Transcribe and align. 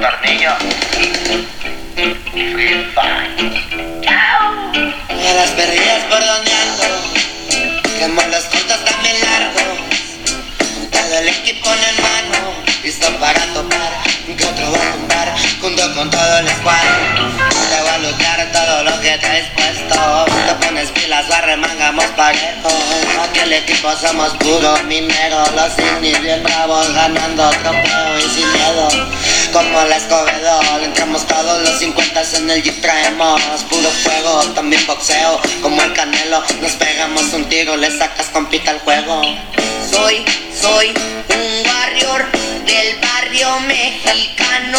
tornillo. 0.00 0.52
Free 2.34 2.86
Fire. 2.94 4.00
Chao. 4.00 4.42
A 4.72 5.34
las 5.34 5.50
perrillas 5.50 6.02
por 6.08 6.20
donde 6.24 6.52
ando, 6.52 6.88
quemo 7.98 8.22
los 8.22 8.44
cortos 8.44 8.84
también 8.84 9.16
largos. 9.20 9.78
Todo 10.90 11.18
el 11.18 11.28
equipo 11.28 11.68
en 11.70 12.02
mano, 12.02 12.54
listo 12.82 13.08
para 13.18 13.44
topar, 13.52 13.92
que 14.26 14.44
otro 14.44 14.72
va 14.72 14.78
a 14.78 14.92
tumbar, 14.92 15.34
junto 15.60 15.94
con 15.94 16.10
todo 16.10 16.38
el 16.38 16.48
squad. 16.48 16.74
Te 17.68 17.80
voy 17.82 17.90
a 17.90 17.98
lootear 17.98 18.52
todo 18.52 18.84
lo 18.84 19.00
que 19.00 19.18
traes 19.18 19.46
puesto. 19.54 20.24
Te 20.46 20.66
pones 20.66 20.90
pilas, 20.92 21.28
lo 21.28 21.34
arremangamos 21.34 22.06
parejo. 22.16 22.68
Aquí 23.22 23.40
el 23.40 23.52
equipo 23.52 23.94
somos 23.96 24.32
puro 24.38 24.82
minero, 24.84 25.44
los 25.54 25.78
indies 25.78 26.20
bien 26.22 26.42
bravos, 26.42 26.92
ganando 26.94 27.50
trofeo 27.50 28.18
y 28.18 28.22
sin 28.22 28.52
miedo. 28.52 28.88
Como 29.52 29.82
la 29.82 29.96
Escobedo, 29.96 30.60
le 30.78 30.84
entramos 30.84 31.26
todos 31.26 31.62
los 31.62 31.78
50 31.78 32.22
en 32.36 32.50
el 32.50 32.62
jeep 32.62 32.80
traemos 32.80 33.40
puro 33.68 33.90
fuego, 33.90 34.44
también 34.54 34.86
boxeo, 34.86 35.40
como 35.60 35.82
el 35.82 35.92
canelo, 35.92 36.40
nos 36.60 36.72
pegamos 36.72 37.32
un 37.32 37.48
tiro, 37.48 37.76
le 37.76 37.90
sacas 37.90 38.26
compita 38.26 38.70
al 38.70 38.78
juego. 38.80 39.22
Soy, 39.90 40.24
soy 40.54 40.88
un 40.90 41.68
warrior 41.68 42.30
del 42.64 43.00
barrio 43.00 43.60
mexicano, 43.60 44.78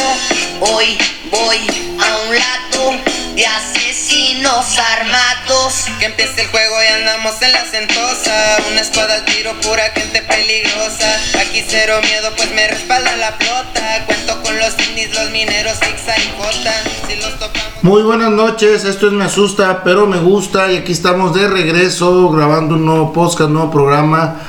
hoy 0.61 0.97
voy 1.29 1.57
a 1.99 2.17
un 2.29 2.35
lado 2.37 3.10
de 3.35 3.45
asesinos 3.45 4.77
armados. 4.77 5.85
Que 5.99 6.05
empiece 6.05 6.41
el 6.41 6.47
juego 6.47 6.75
y 6.83 6.93
andamos 6.99 7.41
en 7.41 7.51
la 7.51 7.65
sentosa. 7.65 8.57
Una 8.71 8.81
espada 8.81 9.15
al 9.15 9.25
tiro, 9.25 9.53
pura 9.61 9.83
gente 9.95 10.21
peligrosa. 10.21 11.19
Aquí 11.39 11.63
cero 11.67 11.95
miedo, 12.03 12.29
pues 12.35 12.51
me 12.53 12.67
respalda 12.67 13.15
la 13.17 13.31
flota. 13.33 14.05
Cuento 14.05 14.41
con 14.43 14.57
los 14.57 14.73
indies, 14.87 15.13
los 15.15 15.29
mineros, 15.31 15.77
Ixa 15.77 16.17
y 16.17 16.31
Jota 16.37 16.73
Si 17.07 17.15
los 17.17 17.33
topamos... 17.39 17.83
Muy 17.83 18.03
buenas 18.03 18.31
noches, 18.31 18.83
esto 18.83 19.07
es 19.07 19.13
Me 19.13 19.25
Asusta, 19.25 19.83
pero 19.83 20.05
me 20.05 20.17
gusta. 20.17 20.71
Y 20.71 20.77
aquí 20.77 20.91
estamos 20.91 21.33
de 21.33 21.47
regreso 21.47 22.29
grabando 22.29 22.75
un 22.75 22.85
nuevo 22.85 23.13
podcast, 23.13 23.47
un 23.49 23.53
nuevo 23.53 23.71
programa. 23.71 24.39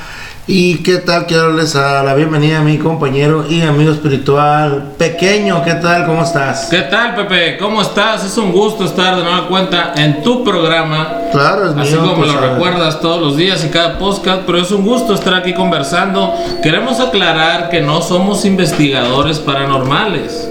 Y 0.48 0.78
qué 0.78 0.96
tal, 0.96 1.26
quiero 1.26 1.50
darles 1.50 1.76
a 1.76 2.02
la 2.02 2.14
bienvenida 2.14 2.58
a 2.58 2.62
mi 2.62 2.76
compañero 2.76 3.46
y 3.48 3.62
amigo 3.62 3.92
espiritual, 3.92 4.94
Pequeño, 4.98 5.62
¿qué 5.62 5.74
tal? 5.74 6.04
¿Cómo 6.04 6.24
estás? 6.24 6.66
¿Qué 6.68 6.80
tal, 6.82 7.14
Pepe? 7.14 7.56
¿Cómo 7.58 7.80
estás? 7.80 8.24
Es 8.24 8.36
un 8.36 8.50
gusto 8.50 8.84
estar 8.84 9.14
de 9.14 9.22
nueva 9.22 9.46
cuenta 9.46 9.92
en 9.94 10.20
tu 10.24 10.42
programa. 10.42 11.16
Claro, 11.30 11.70
es 11.70 11.76
Así 11.76 11.92
mío, 11.92 12.00
como 12.00 12.24
tú 12.24 12.32
lo 12.32 12.40
recuerdas 12.40 13.00
todos 13.00 13.22
los 13.22 13.36
días 13.36 13.64
y 13.64 13.68
cada 13.68 14.00
podcast, 14.00 14.42
pero 14.44 14.58
es 14.58 14.72
un 14.72 14.84
gusto 14.84 15.14
estar 15.14 15.32
aquí 15.32 15.54
conversando. 15.54 16.34
Queremos 16.60 16.98
aclarar 16.98 17.70
que 17.70 17.80
no 17.80 18.02
somos 18.02 18.44
investigadores 18.44 19.38
paranormales. 19.38 20.50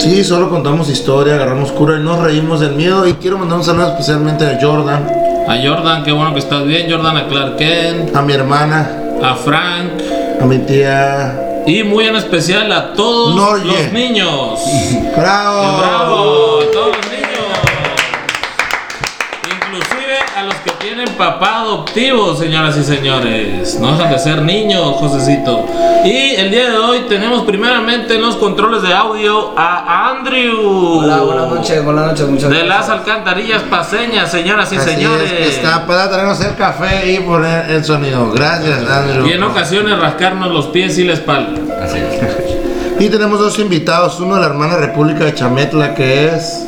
Sí, 0.00 0.24
solo 0.24 0.50
contamos 0.50 0.88
historia, 0.88 1.36
agarramos 1.36 1.70
cura 1.70 1.96
y 1.96 2.02
nos 2.02 2.18
reímos 2.18 2.58
del 2.58 2.72
miedo. 2.72 3.06
Y 3.06 3.12
quiero 3.14 3.38
mandar 3.38 3.58
un 3.58 3.64
saludo 3.64 3.86
especialmente 3.86 4.44
a 4.44 4.58
Jordan, 4.60 5.08
A 5.46 5.56
Jordan, 5.64 6.02
qué 6.02 6.10
bueno 6.10 6.32
que 6.32 6.40
estás 6.40 6.64
bien. 6.64 6.90
Jordan, 6.90 7.16
a 7.16 7.28
Clark 7.28 7.56
Kent, 7.56 8.16
a 8.16 8.22
mi 8.22 8.32
hermana, 8.32 9.01
a 9.22 9.34
Frank 9.36 10.02
a 10.40 10.44
mi 10.44 10.58
tía. 10.58 11.62
y 11.66 11.82
muy 11.84 12.06
en 12.06 12.16
especial 12.16 12.70
a 12.72 12.92
todos 12.92 13.62
los 13.64 13.92
niños. 13.92 14.60
¡Bravo! 15.16 15.78
¡Bravo! 15.78 16.61
Papá 21.22 21.60
adoptivo, 21.60 22.34
señoras 22.34 22.76
y 22.76 22.82
señores. 22.82 23.78
No 23.78 23.92
dejan 23.92 24.10
de 24.10 24.18
ser 24.18 24.42
niños, 24.42 24.96
Josecito. 24.96 25.64
Y 26.04 26.34
el 26.34 26.50
día 26.50 26.68
de 26.68 26.76
hoy 26.78 27.02
tenemos 27.08 27.44
primeramente 27.44 28.16
en 28.16 28.22
los 28.22 28.34
controles 28.34 28.82
de 28.82 28.92
audio 28.92 29.56
a 29.56 30.10
Andrew. 30.10 30.98
Hola, 30.98 31.18
buenas 31.18 31.48
noches, 31.48 31.84
buenas 31.84 32.06
noches, 32.08 32.28
muchas 32.28 32.50
De 32.50 32.64
gracias. 32.64 32.88
las 32.88 32.98
alcantarillas 32.98 33.62
paseñas, 33.62 34.32
señoras 34.32 34.72
y 34.72 34.76
Así 34.76 34.90
es, 34.90 34.96
señores. 34.96 35.32
está 35.48 35.86
para 35.86 36.10
traernos 36.10 36.40
el 36.40 36.56
café 36.56 37.12
y 37.12 37.20
poner 37.20 37.70
el 37.70 37.84
sonido. 37.84 38.32
Gracias, 38.32 38.84
Andrew. 38.90 39.24
Y 39.24 39.30
en 39.30 39.44
ocasiones 39.44 39.96
rascarnos 40.00 40.50
los 40.50 40.66
pies 40.66 40.98
y 40.98 41.04
la 41.04 41.12
espalda. 41.12 41.60
Y 42.98 43.08
tenemos 43.08 43.40
dos 43.40 43.58
invitados, 43.58 44.20
uno 44.20 44.36
de 44.36 44.42
la 44.42 44.46
hermana 44.46 44.76
República 44.76 45.24
de 45.24 45.34
Chametla 45.34 45.92
que 45.94 46.26
es... 46.26 46.66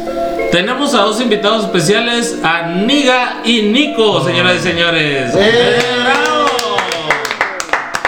Tenemos 0.54 0.94
a 0.94 1.00
dos 1.00 1.20
invitados 1.20 1.64
especiales, 1.64 2.38
a 2.44 2.68
Niga 2.68 3.40
y 3.44 3.62
Nico, 3.62 4.24
señoras 4.24 4.58
y 4.60 4.60
señores. 4.60 5.34
¡Eh! 5.34 5.40
¡Eh, 5.40 5.82
bravo! 6.04 6.46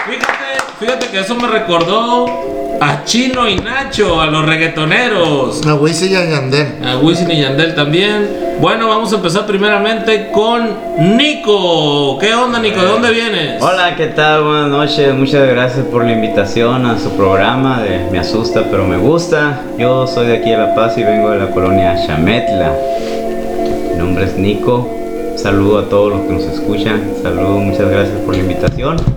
Fíjate, 0.07 0.63
fíjate 0.79 1.07
que 1.07 1.19
eso 1.19 1.35
me 1.35 1.49
recordó 1.49 2.77
a 2.79 3.03
Chino 3.03 3.49
y 3.49 3.57
Nacho, 3.57 4.21
a 4.21 4.27
los 4.27 4.45
reggaetoneros. 4.45 5.65
La 5.65 5.75
Wisin 5.75 6.13
y 6.13 6.15
a 6.15 6.23
Yandel. 6.23 6.85
A 6.85 6.95
Wisin 6.99 7.29
y 7.31 7.41
Yandel 7.41 7.75
también. 7.75 8.46
Bueno, 8.59 8.87
vamos 8.87 9.13
a 9.13 9.17
empezar 9.17 9.45
primeramente 9.45 10.31
con 10.31 10.67
Nico. 11.15 12.17
¿Qué 12.17 12.33
onda, 12.33 12.59
Nico? 12.59 12.81
¿De 12.81 12.87
dónde 12.87 13.11
vienes? 13.11 13.61
Hola, 13.61 13.95
¿qué 13.95 14.07
tal? 14.07 14.43
Buenas 14.43 14.69
noches, 14.69 15.13
muchas 15.13 15.47
gracias 15.47 15.85
por 15.85 16.03
la 16.03 16.13
invitación 16.13 16.87
a 16.87 16.97
su 16.97 17.11
programa 17.11 17.83
de 17.83 18.09
Me 18.11 18.17
asusta 18.17 18.63
pero 18.71 18.87
me 18.87 18.97
gusta. 18.97 19.61
Yo 19.77 20.07
soy 20.07 20.25
de 20.25 20.37
aquí 20.37 20.49
de 20.49 20.57
La 20.57 20.73
Paz 20.73 20.97
y 20.97 21.03
vengo 21.03 21.29
de 21.29 21.37
la 21.37 21.51
colonia 21.51 21.95
Chametla. 22.07 22.73
Mi 23.91 23.97
nombre 23.99 24.25
es 24.25 24.35
Nico. 24.35 24.89
Saludo 25.35 25.77
a 25.77 25.89
todos 25.89 26.13
los 26.13 26.21
que 26.21 26.33
nos 26.33 26.43
escuchan. 26.43 27.13
Saludo, 27.21 27.59
muchas 27.59 27.87
gracias 27.91 28.17
por 28.21 28.35
la 28.35 28.41
invitación. 28.41 29.16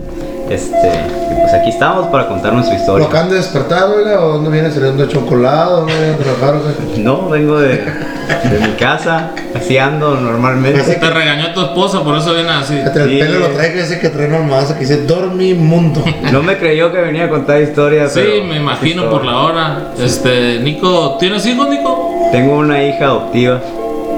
Este, 0.51 0.89
y 1.31 1.41
pues 1.41 1.55
aquí 1.55 1.71
estamos 1.71 2.09
para 2.09 2.27
contar 2.27 2.53
nuestra 2.53 2.75
¿Lo 2.75 2.81
historia. 2.81 3.07
acaban 3.07 3.31
de 3.31 3.37
despertar, 3.37 3.85
oiga? 3.89 4.21
¿O 4.21 4.33
dónde 4.33 4.51
viene 4.51 4.69
saliendo 4.73 5.07
de 5.07 5.13
chocolate? 5.13 5.71
¿Dónde 5.71 5.95
viene 5.95 6.13
a 6.15 6.17
trabajar? 6.17 6.55
No, 6.99 7.29
vengo 7.29 7.61
de, 7.61 7.69
de 7.77 8.59
mi 8.67 8.73
casa, 8.77 9.31
así 9.55 9.79
ando 9.79 10.17
normalmente. 10.17 10.81
Así 10.81 10.99
Te 10.99 11.09
regañó 11.09 11.53
tu 11.55 11.61
esposa, 11.61 12.03
por 12.03 12.17
eso 12.19 12.35
viene 12.35 12.51
así. 12.51 12.77
Entre 12.81 13.03
el 13.05 13.11
Sí. 13.11 13.19
pelo 13.21 13.39
lo 13.39 13.47
trae 13.51 13.73
que 13.73 13.83
dice 13.83 14.01
que 14.01 14.09
trae 14.09 14.27
nomás, 14.27 14.73
que 14.73 14.81
dice 14.81 15.07
dormimundo. 15.07 16.03
No 16.33 16.43
me 16.43 16.59
creyó 16.59 16.91
que 16.91 16.99
venía 17.01 17.27
a 17.27 17.29
contar 17.29 17.63
historias. 17.63 18.13
Sí, 18.13 18.21
pero 18.25 18.45
me 18.45 18.57
imagino 18.57 19.09
por 19.09 19.25
la 19.25 19.39
hora. 19.39 19.93
Este, 20.03 20.59
Nico, 20.59 21.17
¿tienes 21.21 21.47
hijos, 21.47 21.69
Nico? 21.69 22.29
Tengo 22.33 22.57
una 22.59 22.83
hija 22.83 23.05
adoptiva. 23.05 23.61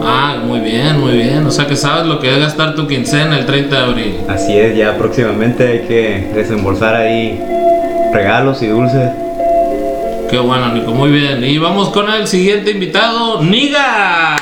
Ah, 0.05 0.37
muy 0.45 0.61
bien, 0.61 1.01
muy 1.01 1.13
bien. 1.13 1.47
O 1.47 1.51
sea 1.51 1.67
que 1.67 1.77
sabes 1.77 2.07
lo 2.07 2.19
que 2.19 2.33
es 2.33 2.39
gastar 2.41 2.75
tu 2.75 2.87
quincena 2.87 3.39
el 3.39 3.47
30 3.47 3.77
de 3.77 3.83
abril. 3.83 4.17
Así 4.29 4.57
es, 4.59 4.77
ya 4.77 4.97
próximamente 4.97 5.67
hay 5.67 5.81
que 5.87 6.31
desembolsar 6.35 6.95
ahí 6.95 7.41
regalos 8.13 8.63
y 8.63 8.67
dulces. 8.67 9.11
Qué 10.31 10.39
bueno, 10.39 10.73
Nico, 10.73 10.93
muy 10.93 11.11
bien. 11.11 11.45
Y 11.45 11.59
vamos 11.59 11.91
con 11.91 12.09
el 12.13 12.27
siguiente 12.27 12.71
invitado, 12.71 13.43
Niga. 13.43 14.37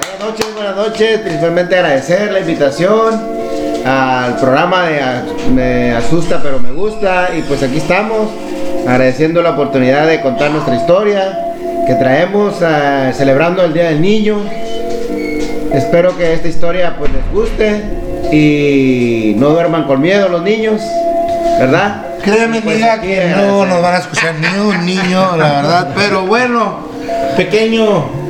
Buenas 0.00 0.20
noches, 0.20 0.54
buenas 0.54 0.76
noches. 0.76 1.20
Principalmente 1.20 1.76
agradecer 1.76 2.32
la 2.32 2.40
invitación 2.40 3.20
al 3.84 4.36
programa 4.36 4.86
de 4.86 5.00
A- 5.02 5.24
Me 5.52 5.92
Asusta 5.92 6.40
pero 6.42 6.58
me 6.58 6.70
gusta. 6.72 7.30
Y 7.36 7.42
pues 7.42 7.62
aquí 7.62 7.76
estamos 7.78 8.30
agradeciendo 8.88 9.42
la 9.42 9.50
oportunidad 9.50 10.06
de 10.06 10.20
contar 10.20 10.50
nuestra 10.50 10.74
historia 10.76 11.38
que 11.86 11.94
traemos 11.94 12.62
ah, 12.62 13.12
celebrando 13.14 13.64
el 13.64 13.72
Día 13.72 13.84
del 13.84 14.00
Niño. 14.00 14.38
Espero 15.72 16.16
que 16.16 16.32
esta 16.32 16.48
historia 16.48 16.96
pues 16.98 17.10
les 17.12 17.30
guste 17.32 17.82
y 18.32 19.34
no 19.36 19.50
duerman 19.50 19.84
con 19.84 20.00
miedo 20.00 20.28
los 20.28 20.42
niños, 20.42 20.80
¿verdad? 21.58 22.06
Créeme, 22.22 22.62
Pues 22.62 22.82
que 23.02 23.32
no 23.36 23.66
nos 23.66 23.82
van 23.82 23.96
a 23.96 23.98
escuchar 23.98 24.34
ni 24.36 24.58
un 24.58 24.86
niño, 24.86 25.36
la 25.36 25.52
verdad. 25.56 25.88
Pero 25.94 26.26
bueno, 26.26 26.88
pequeño, 27.36 28.23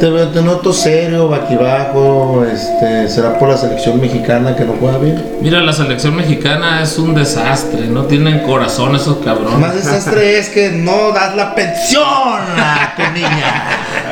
te, 0.00 0.42
noto 0.42 0.72
serio, 0.72 1.28
baquibajo. 1.28 2.44
Este, 2.50 3.08
¿Será 3.08 3.38
por 3.38 3.48
la 3.48 3.56
selección 3.56 4.00
mexicana 4.00 4.56
que 4.56 4.64
no 4.64 4.74
juega 4.80 4.98
bien? 4.98 5.22
Mira, 5.40 5.60
la 5.60 5.72
selección 5.72 6.16
mexicana 6.16 6.82
es 6.82 6.98
un 6.98 7.14
desastre. 7.14 7.86
No 7.86 8.04
tienen 8.04 8.40
corazón 8.40 8.94
esos 8.96 9.16
Más 9.18 9.24
cabrones. 9.24 9.74
desastre 9.74 10.38
es 10.38 10.48
que 10.48 10.70
no 10.70 11.12
das 11.12 11.34
la 11.36 11.54
pensión 11.54 12.02
a 12.04 12.94
tu 12.96 13.02
niña. 13.14 13.64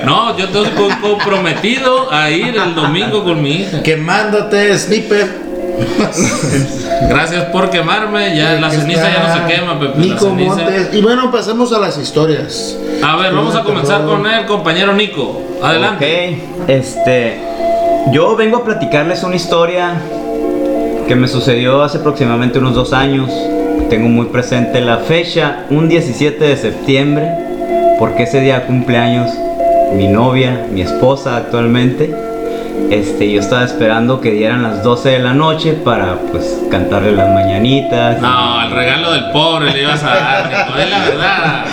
No, 0.04 0.36
yo 0.36 0.44
estoy 0.46 0.68
co- 0.70 0.88
comprometido 1.00 2.12
a 2.12 2.30
ir 2.30 2.56
el 2.56 2.74
domingo 2.74 3.24
con 3.24 3.42
mi 3.42 3.50
hija. 3.62 3.82
Quemándote, 3.82 4.76
sniper. 4.78 5.47
Gracias 7.08 7.44
por 7.46 7.70
quemarme. 7.70 8.36
Ya 8.36 8.54
la 8.54 8.68
Aquí 8.68 8.76
ceniza 8.76 9.02
ya 9.02 9.28
no 9.28 9.34
se 9.34 9.54
quema, 9.54 9.78
Pepe. 9.78 9.98
La 9.98 10.04
Nico 10.04 10.18
ceniza. 10.20 10.54
Montes. 10.54 10.88
Y 10.92 11.00
bueno, 11.00 11.30
pasemos 11.30 11.72
a 11.72 11.78
las 11.78 11.98
historias. 11.98 12.76
A 13.02 13.16
ver, 13.16 13.34
vamos 13.34 13.54
a 13.54 13.62
comenzar 13.62 14.04
con 14.04 14.26
el 14.26 14.46
compañero 14.46 14.92
Nico. 14.94 15.42
Adelante. 15.62 16.40
Ok, 16.62 16.68
este. 16.68 17.40
Yo 18.12 18.36
vengo 18.36 18.58
a 18.58 18.64
platicarles 18.64 19.22
una 19.22 19.36
historia 19.36 20.00
que 21.06 21.14
me 21.14 21.28
sucedió 21.28 21.82
hace 21.82 21.98
aproximadamente 21.98 22.58
unos 22.58 22.74
dos 22.74 22.92
años. 22.92 23.30
Tengo 23.90 24.08
muy 24.08 24.26
presente 24.26 24.80
la 24.80 24.98
fecha, 24.98 25.64
un 25.70 25.88
17 25.88 26.44
de 26.44 26.56
septiembre, 26.56 27.30
porque 27.98 28.24
ese 28.24 28.40
día 28.40 28.66
cumple 28.66 28.98
años 28.98 29.30
mi 29.94 30.08
novia, 30.08 30.66
mi 30.70 30.82
esposa 30.82 31.36
actualmente. 31.36 32.14
Este, 32.90 33.30
yo 33.30 33.40
estaba 33.40 33.64
esperando 33.64 34.20
que 34.20 34.30
dieran 34.30 34.62
las 34.62 34.82
12 34.82 35.08
de 35.10 35.18
la 35.18 35.34
noche 35.34 35.72
para 35.74 36.14
pues 36.30 36.58
cantarle 36.70 37.12
las 37.12 37.28
mañanitas. 37.28 38.20
No, 38.20 38.62
el 38.62 38.70
regalo 38.70 39.12
del 39.12 39.30
pobre 39.30 39.72
le 39.72 39.82
ibas 39.82 40.02
a 40.02 40.06
dar, 40.14 40.48
Nico, 40.66 40.78
es 40.78 40.90
la 40.90 40.98
verdad. 41.00 41.64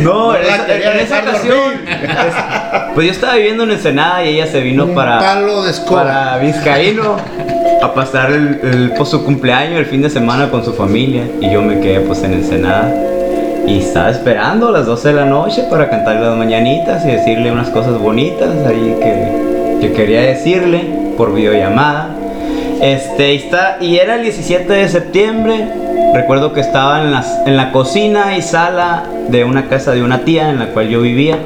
No, 0.00 0.32
No 0.32 0.36
en 0.36 0.46
la 0.46 0.54
esa, 0.56 0.74
en 0.92 0.98
esa 1.00 1.18
ocasión, 1.20 1.58
es- 1.86 2.92
pues 2.94 3.06
yo 3.06 3.12
estaba 3.12 3.34
viviendo 3.34 3.64
en 3.64 3.70
Ensenada 3.72 4.24
y 4.24 4.34
ella 4.36 4.46
se 4.46 4.60
vino 4.60 4.84
Un 4.84 4.94
para, 4.94 5.18
palo 5.18 5.62
de 5.64 5.70
escoba. 5.70 6.02
para 6.04 6.38
Vizcaíno 6.38 7.16
a 7.82 7.94
pasar 7.94 8.30
el, 8.30 8.60
el- 8.62 8.92
pues, 8.96 9.08
su 9.08 9.24
cumpleaños 9.24 9.78
el 9.78 9.86
fin 9.86 10.02
de 10.02 10.10
semana 10.10 10.50
con 10.50 10.64
su 10.64 10.72
familia 10.72 11.24
y 11.40 11.50
yo 11.50 11.60
me 11.62 11.80
quedé 11.80 12.00
pues 12.00 12.22
en 12.22 12.32
Ensenada 12.34 12.92
y 13.66 13.78
estaba 13.78 14.10
esperando 14.10 14.68
a 14.68 14.72
las 14.72 14.86
12 14.86 15.08
de 15.08 15.14
la 15.14 15.24
noche 15.24 15.64
para 15.70 15.88
cantarle 15.88 16.22
las 16.26 16.36
mañanitas 16.36 17.04
y 17.04 17.08
decirle 17.12 17.50
unas 17.52 17.68
cosas 17.70 17.98
bonitas 17.98 18.48
ahí 18.66 18.96
que, 19.00 19.51
que 19.82 19.92
quería 19.92 20.20
decirle 20.20 20.84
por 21.16 21.34
videollamada. 21.34 22.10
Este, 22.80 23.34
y, 23.34 23.36
está, 23.36 23.78
y 23.80 23.96
era 23.96 24.14
el 24.14 24.22
17 24.22 24.72
de 24.72 24.88
septiembre. 24.88 25.68
Recuerdo 26.14 26.52
que 26.52 26.60
estaba 26.60 27.02
en, 27.02 27.10
las, 27.10 27.40
en 27.46 27.56
la 27.56 27.72
cocina 27.72 28.36
y 28.36 28.42
sala 28.42 29.04
de 29.28 29.44
una 29.44 29.68
casa 29.68 29.92
de 29.92 30.04
una 30.04 30.20
tía 30.20 30.50
en 30.50 30.60
la 30.60 30.66
cual 30.66 30.88
yo 30.88 31.00
vivía. 31.00 31.36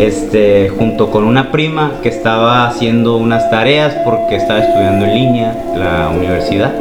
Este, 0.00 0.68
junto 0.70 1.10
con 1.10 1.24
una 1.24 1.52
prima 1.52 1.92
que 2.02 2.08
estaba 2.08 2.66
haciendo 2.66 3.18
unas 3.18 3.50
tareas 3.50 3.94
porque 4.04 4.34
estaba 4.36 4.60
estudiando 4.60 5.04
en 5.04 5.14
línea 5.14 5.54
la 5.76 6.08
universidad. 6.08 6.72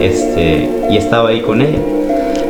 Este, 0.00 0.70
y 0.88 0.96
estaba 0.96 1.28
ahí 1.28 1.40
con 1.42 1.60
ella. 1.60 1.78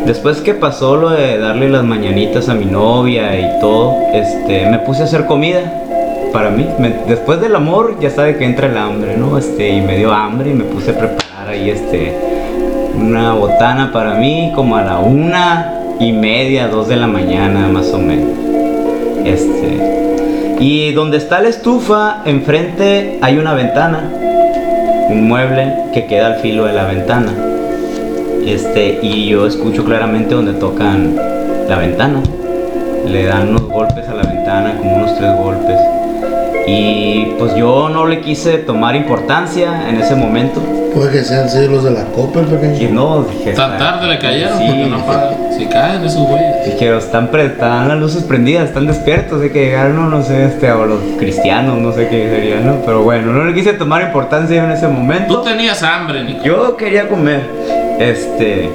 Después 0.05 0.41
que 0.41 0.55
pasó 0.55 0.97
lo 0.97 1.11
de 1.11 1.39
darle 1.39 1.69
las 1.69 1.83
mañanitas 1.83 2.49
a 2.49 2.55
mi 2.55 2.67
novia 2.67 3.37
y 3.41 3.59
todo, 3.61 3.97
este, 4.13 4.67
me 4.67 4.79
puse 4.79 5.03
a 5.03 5.07
hacer 5.07 5.27
comida 5.27 5.83
para 6.33 6.51
mí. 6.51 6.67
Después 7.09 7.41
del 7.41 7.55
amor 7.57 7.99
ya 8.01 8.11
sabe 8.11 8.37
que 8.37 8.45
entra 8.45 8.69
el 8.69 8.77
hambre, 8.77 9.17
¿no? 9.17 9.39
Este, 9.39 9.69
y 9.69 9.81
me 9.81 9.97
dio 9.97 10.13
hambre 10.13 10.51
y 10.51 10.55
me 10.55 10.65
puse 10.65 10.91
a 10.91 10.99
preparar 10.99 11.49
ahí 11.49 11.71
este, 11.71 12.13
una 12.97 13.35
botana 13.35 13.93
para 13.93 14.15
mí 14.15 14.53
como 14.55 14.77
a 14.77 14.83
la 14.83 14.99
una 14.99 15.73
y 15.99 16.13
media, 16.13 16.69
dos 16.69 16.89
de 16.89 16.97
la 16.97 17.07
mañana 17.07 17.69
más 17.69 17.93
o 17.93 17.99
menos. 17.99 18.31
Este, 19.25 20.57
y 20.59 20.93
donde 20.93 21.19
está 21.19 21.41
la 21.41 21.49
estufa, 21.49 22.23
enfrente 22.25 23.19
hay 23.21 23.39
una 23.39 23.55
ventana, 23.55 24.11
un 25.11 25.29
mueble 25.29 25.75
que 25.93 26.07
queda 26.07 26.29
al 26.29 26.37
filo 26.37 26.65
de 26.65 26.73
la 26.73 26.85
ventana. 26.85 27.33
Este, 28.47 29.01
y 29.03 29.27
yo 29.29 29.47
escucho 29.47 29.85
claramente 29.85 30.35
donde 30.35 30.55
tocan 30.55 31.17
la 31.69 31.79
ventana. 31.79 32.21
Le 33.07 33.25
dan 33.25 33.49
unos 33.49 33.63
golpes 33.63 34.09
a 34.09 34.15
la 34.15 34.23
ventana, 34.23 34.77
como 34.79 34.97
unos 34.97 35.17
tres 35.17 35.37
golpes. 35.37 35.96
Y 36.67 37.35
pues 37.39 37.55
yo 37.55 37.89
no 37.89 38.07
le 38.07 38.21
quise 38.21 38.59
tomar 38.59 38.97
importancia 38.97 39.89
en 39.89 39.97
ese 40.01 40.15
momento. 40.17 40.61
Puede 40.95 41.13
que 41.13 41.23
sean 41.25 41.49
sido 41.49 41.71
los 41.73 41.85
de 41.85 41.91
la 41.93 42.05
copa, 42.07 42.41
el 42.41 42.47
Y 42.47 42.57
pequeño. 42.57 42.91
no, 42.95 43.23
dije. 43.25 43.53
Tan 43.53 43.73
"Está- 43.75 43.79
tarde 43.93 44.07
le 44.09 44.19
cayeron 44.19 44.59
Sí, 44.59 44.65
porque 44.67 44.87
no 44.87 45.07
pagan. 45.07 45.35
Si 45.57 45.67
caen 45.67 46.05
esos 46.05 46.27
güeyes. 46.27 46.65
Dijeron, 46.65 46.99
están, 46.99 47.31
están 47.39 47.89
las 47.89 47.99
luces 47.99 48.25
prendidas, 48.25 48.69
están 48.69 48.87
despiertos, 48.87 49.41
de 49.41 49.53
que 49.53 49.67
llegaron, 49.67 50.11
no 50.11 50.23
sé, 50.23 50.47
este, 50.47 50.73
o 50.73 50.87
los 50.87 51.01
cristianos, 51.19 51.79
no 51.79 51.93
sé 51.93 52.09
qué 52.09 52.29
sería, 52.29 52.61
¿no? 52.61 52.79
Pero 52.85 53.03
bueno, 53.03 53.33
no 53.33 53.45
le 53.45 53.55
quise 53.55 53.73
tomar 53.75 54.03
importancia 54.03 54.65
en 54.65 54.71
ese 54.71 54.89
momento. 54.89 55.37
Tú 55.39 55.45
tenías 55.45 55.83
hambre, 55.83 56.25
Nico. 56.25 56.43
Yo 56.45 56.77
quería 56.77 57.09
comer. 57.09 57.43
Este. 58.01 58.71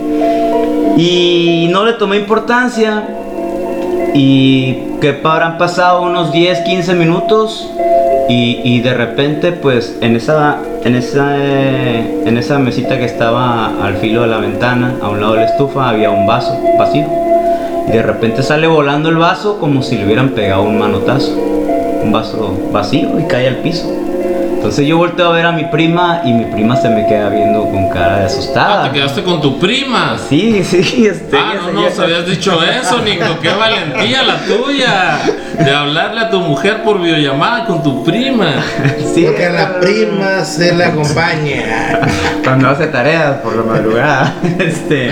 Y 0.98 1.68
no 1.72 1.86
le 1.86 1.94
tomé 1.94 2.18
importancia. 2.18 3.04
Y 4.14 4.74
que 5.00 5.20
habrán 5.24 5.58
pasado 5.58 6.02
unos 6.02 6.32
10, 6.32 6.60
15 6.60 6.94
minutos. 6.96 7.72
Y, 8.30 8.62
y 8.64 8.82
de 8.82 8.94
repente, 8.94 9.52
pues 9.52 9.98
en 10.02 10.16
esa, 10.16 10.60
en, 10.84 10.96
esa, 10.96 11.36
eh, 11.38 12.24
en 12.26 12.38
esa 12.38 12.60
mesita 12.60 12.98
que 12.98 13.06
estaba 13.06 13.84
al 13.84 13.98
filo 13.98 14.22
de 14.22 14.28
la 14.28 14.38
ventana, 14.38 14.96
a 15.02 15.10
un 15.10 15.20
lado 15.20 15.34
de 15.34 15.42
la 15.42 15.46
estufa, 15.48 15.90
había 15.90 16.12
un 16.12 16.26
vaso 16.26 16.58
vacío. 16.78 17.08
Y 17.88 17.92
de 17.92 18.04
repente 18.04 18.44
sale 18.44 18.68
volando 18.68 19.10
el 19.10 19.18
vaso 19.18 19.60
como 19.60 19.82
si 19.82 19.98
le 19.98 20.06
hubieran 20.06 20.30
pegado 20.30 20.64
un 20.64 20.78
manotazo. 20.80 21.36
Un 22.04 22.12
vaso 22.12 22.58
vacío 22.72 23.20
y 23.20 23.24
cae 23.24 23.48
al 23.48 23.58
piso. 23.58 23.92
Entonces 24.62 24.86
yo 24.86 24.98
volteo 24.98 25.26
a 25.30 25.32
ver 25.32 25.46
a 25.48 25.52
mi 25.52 25.66
prima 25.66 26.22
y 26.24 26.34
mi 26.34 26.46
prima 26.46 26.76
se 26.76 26.88
me 26.88 27.08
queda 27.08 27.30
viendo 27.30 27.64
con 27.66 27.90
cara 27.90 28.18
de 28.18 28.24
Ah, 28.24 28.26
asustada. 28.28 28.84
te 28.84 28.92
quedaste 28.92 29.24
con 29.24 29.42
tu 29.42 29.58
prima. 29.58 30.18
Sí, 30.30 30.64
sí, 30.64 31.08
este. 31.12 31.36
Ah, 31.36 31.54
ella 31.54 31.72
no 31.74 31.82
se- 31.82 31.90
nos 31.90 32.00
habías 32.00 32.26
dicho 32.28 32.60
eso, 32.64 33.00
Nico. 33.00 33.26
Qué 33.42 33.50
valentía 33.50 34.22
la 34.22 34.38
tuya. 34.46 35.20
De 35.58 35.72
hablarle 35.76 36.22
a 36.22 36.30
tu 36.30 36.40
mujer 36.42 36.84
por 36.84 37.02
videollamada 37.02 37.66
con 37.66 37.82
tu 37.82 38.04
prima. 38.04 38.54
Sí, 39.16 39.24
Porque 39.26 39.46
a 39.48 39.52
la 39.52 39.80
prima 39.82 40.46
se 40.46 40.74
le 40.74 40.86
acompaña. 40.86 42.00
cuando 42.46 42.70
hace 42.70 42.86
tareas 42.88 43.38
por 43.38 43.56
la 43.56 43.64
madrugada. 43.64 44.36
Este. 44.60 45.12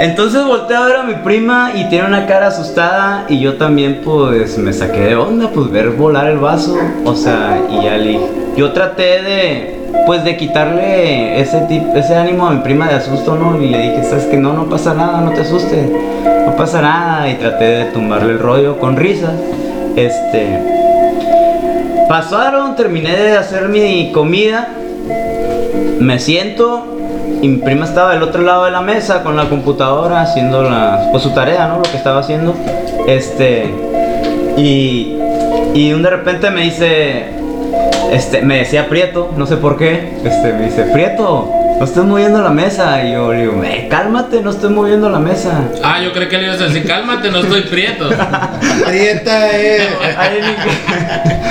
Entonces 0.00 0.44
volteé 0.44 0.76
a 0.76 0.82
ver 0.82 0.96
a 0.96 1.02
mi 1.04 1.14
prima 1.14 1.72
y 1.74 1.88
tiene 1.88 2.06
una 2.06 2.26
cara 2.26 2.48
asustada 2.48 3.24
y 3.28 3.40
yo 3.40 3.54
también 3.56 4.02
pues 4.04 4.58
me 4.58 4.72
saqué 4.72 5.00
de 5.00 5.16
onda 5.16 5.48
pues 5.48 5.70
ver 5.70 5.88
volar 5.90 6.26
el 6.28 6.36
vaso, 6.38 6.76
o 7.04 7.16
sea, 7.16 7.58
y 7.70 7.82
ya 7.84 7.96
le 7.96 8.20
yo 8.56 8.72
traté 8.72 9.22
de 9.22 9.76
pues 10.06 10.24
de 10.24 10.36
quitarle 10.36 11.40
ese 11.40 11.58
tip- 11.68 11.94
ese 11.96 12.14
ánimo 12.14 12.46
a 12.46 12.50
mi 12.52 12.60
prima 12.60 12.88
de 12.88 12.94
asusto, 12.94 13.34
¿no? 13.36 13.60
Y 13.60 13.68
le 13.68 13.78
dije, 13.78 14.04
"Sabes 14.04 14.24
que 14.26 14.36
no, 14.36 14.52
no 14.52 14.66
pasa 14.66 14.94
nada, 14.94 15.20
no 15.20 15.30
te 15.32 15.40
asustes. 15.40 15.88
No 16.46 16.54
pasa 16.56 16.80
nada" 16.82 17.28
y 17.28 17.34
traté 17.34 17.64
de 17.64 17.84
tumbarle 17.86 18.32
el 18.32 18.38
rollo 18.38 18.78
con 18.78 18.96
risa. 18.96 19.32
Este 19.96 20.60
Pasaron, 22.08 22.76
terminé 22.76 23.16
de 23.16 23.36
hacer 23.36 23.68
mi 23.68 24.12
comida 24.12 24.68
me 25.98 26.18
siento 26.20 26.86
y 27.42 27.48
mi 27.48 27.56
prima 27.58 27.84
estaba 27.84 28.12
del 28.12 28.22
otro 28.22 28.42
lado 28.42 28.64
de 28.66 28.70
la 28.70 28.80
mesa 28.80 29.22
con 29.24 29.34
la 29.36 29.48
computadora 29.48 30.20
haciendo 30.20 30.62
la, 30.62 31.08
pues, 31.10 31.22
su 31.24 31.30
tarea, 31.30 31.66
¿no? 31.66 31.78
Lo 31.78 31.82
que 31.82 31.96
estaba 31.96 32.20
haciendo. 32.20 32.54
Este, 33.08 33.70
y, 34.56 35.18
y 35.74 35.90
de 35.90 36.10
repente 36.10 36.50
me 36.50 36.62
dice, 36.62 37.24
este, 38.12 38.42
me 38.42 38.58
decía 38.58 38.88
Prieto, 38.88 39.32
no 39.36 39.46
sé 39.46 39.56
por 39.56 39.76
qué, 39.76 40.16
este, 40.24 40.52
me 40.52 40.66
dice, 40.66 40.82
Prieto, 40.92 41.50
no 41.78 41.84
estoy 41.84 42.04
moviendo 42.04 42.40
la 42.42 42.50
mesa. 42.50 43.02
Y 43.04 43.12
yo 43.12 43.32
le 43.32 43.40
digo, 43.42 43.62
"Eh, 43.62 43.86
cálmate, 43.90 44.40
no 44.40 44.50
estoy 44.50 44.70
moviendo 44.70 45.10
la 45.10 45.18
mesa. 45.18 45.60
Ah, 45.82 46.00
yo 46.02 46.10
creí 46.12 46.28
que 46.28 46.38
le 46.38 46.44
ibas 46.46 46.60
a 46.60 46.64
decir, 46.64 46.86
cálmate, 46.86 47.30
no 47.30 47.40
estoy 47.40 47.62
prieto. 47.62 48.08
Prieta 48.86 49.50
es. 49.50 49.82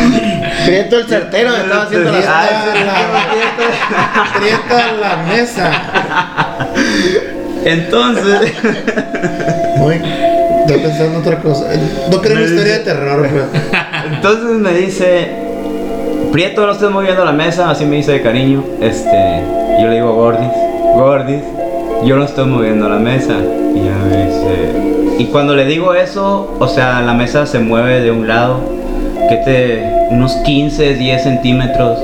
Ni- 0.10 0.66
Prieto 0.66 0.98
el 0.98 1.06
certero 1.08 1.56
estaba 1.56 1.84
haciendo 1.84 2.12
la 2.12 2.22
sal. 2.24 2.50
Prieta 4.40 4.92
la 5.00 5.18
mesa. 5.18 5.72
Entonces, 7.64 8.54
Muy. 9.78 10.02
Estoy 10.66 10.80
pensando 10.82 11.20
otra 11.20 11.38
cosa. 11.38 11.66
No 12.10 12.20
creo 12.22 12.38
en 12.40 12.44
historia 12.46 12.74
de 12.74 12.80
terror, 12.80 13.30
pero. 13.32 13.46
Entonces 14.16 14.50
me 14.58 14.74
dice, 14.74 15.36
Prieto, 16.36 16.66
no 16.66 16.74
estés 16.74 16.92
moviendo 16.92 17.24
la 17.24 17.32
mesa, 17.32 17.70
así 17.72 17.86
me 17.86 17.96
dice 17.96 18.12
de 18.12 18.22
cariño. 18.22 18.62
Este, 18.82 19.42
yo 19.80 19.88
le 19.88 19.96
digo, 19.96 20.14
Gordis, 20.16 20.50
Gordis, 20.94 21.42
yo 22.04 22.18
no 22.18 22.26
estoy 22.26 22.46
moviendo 22.46 22.90
la 22.90 22.98
mesa. 22.98 23.36
Y 23.74 23.86
ya 23.86 23.96
me 24.06 24.26
dice, 24.26 25.18
y 25.18 25.28
cuando 25.28 25.56
le 25.56 25.64
digo 25.64 25.94
eso, 25.94 26.54
o 26.60 26.68
sea, 26.68 27.00
la 27.04 27.14
mesa 27.14 27.46
se 27.46 27.60
mueve 27.60 28.02
de 28.02 28.12
un 28.12 28.28
lado, 28.28 28.60
que 29.30 29.38
te, 29.46 30.08
unos 30.14 30.34
15, 30.44 30.96
10 30.96 31.24
centímetros. 31.24 32.00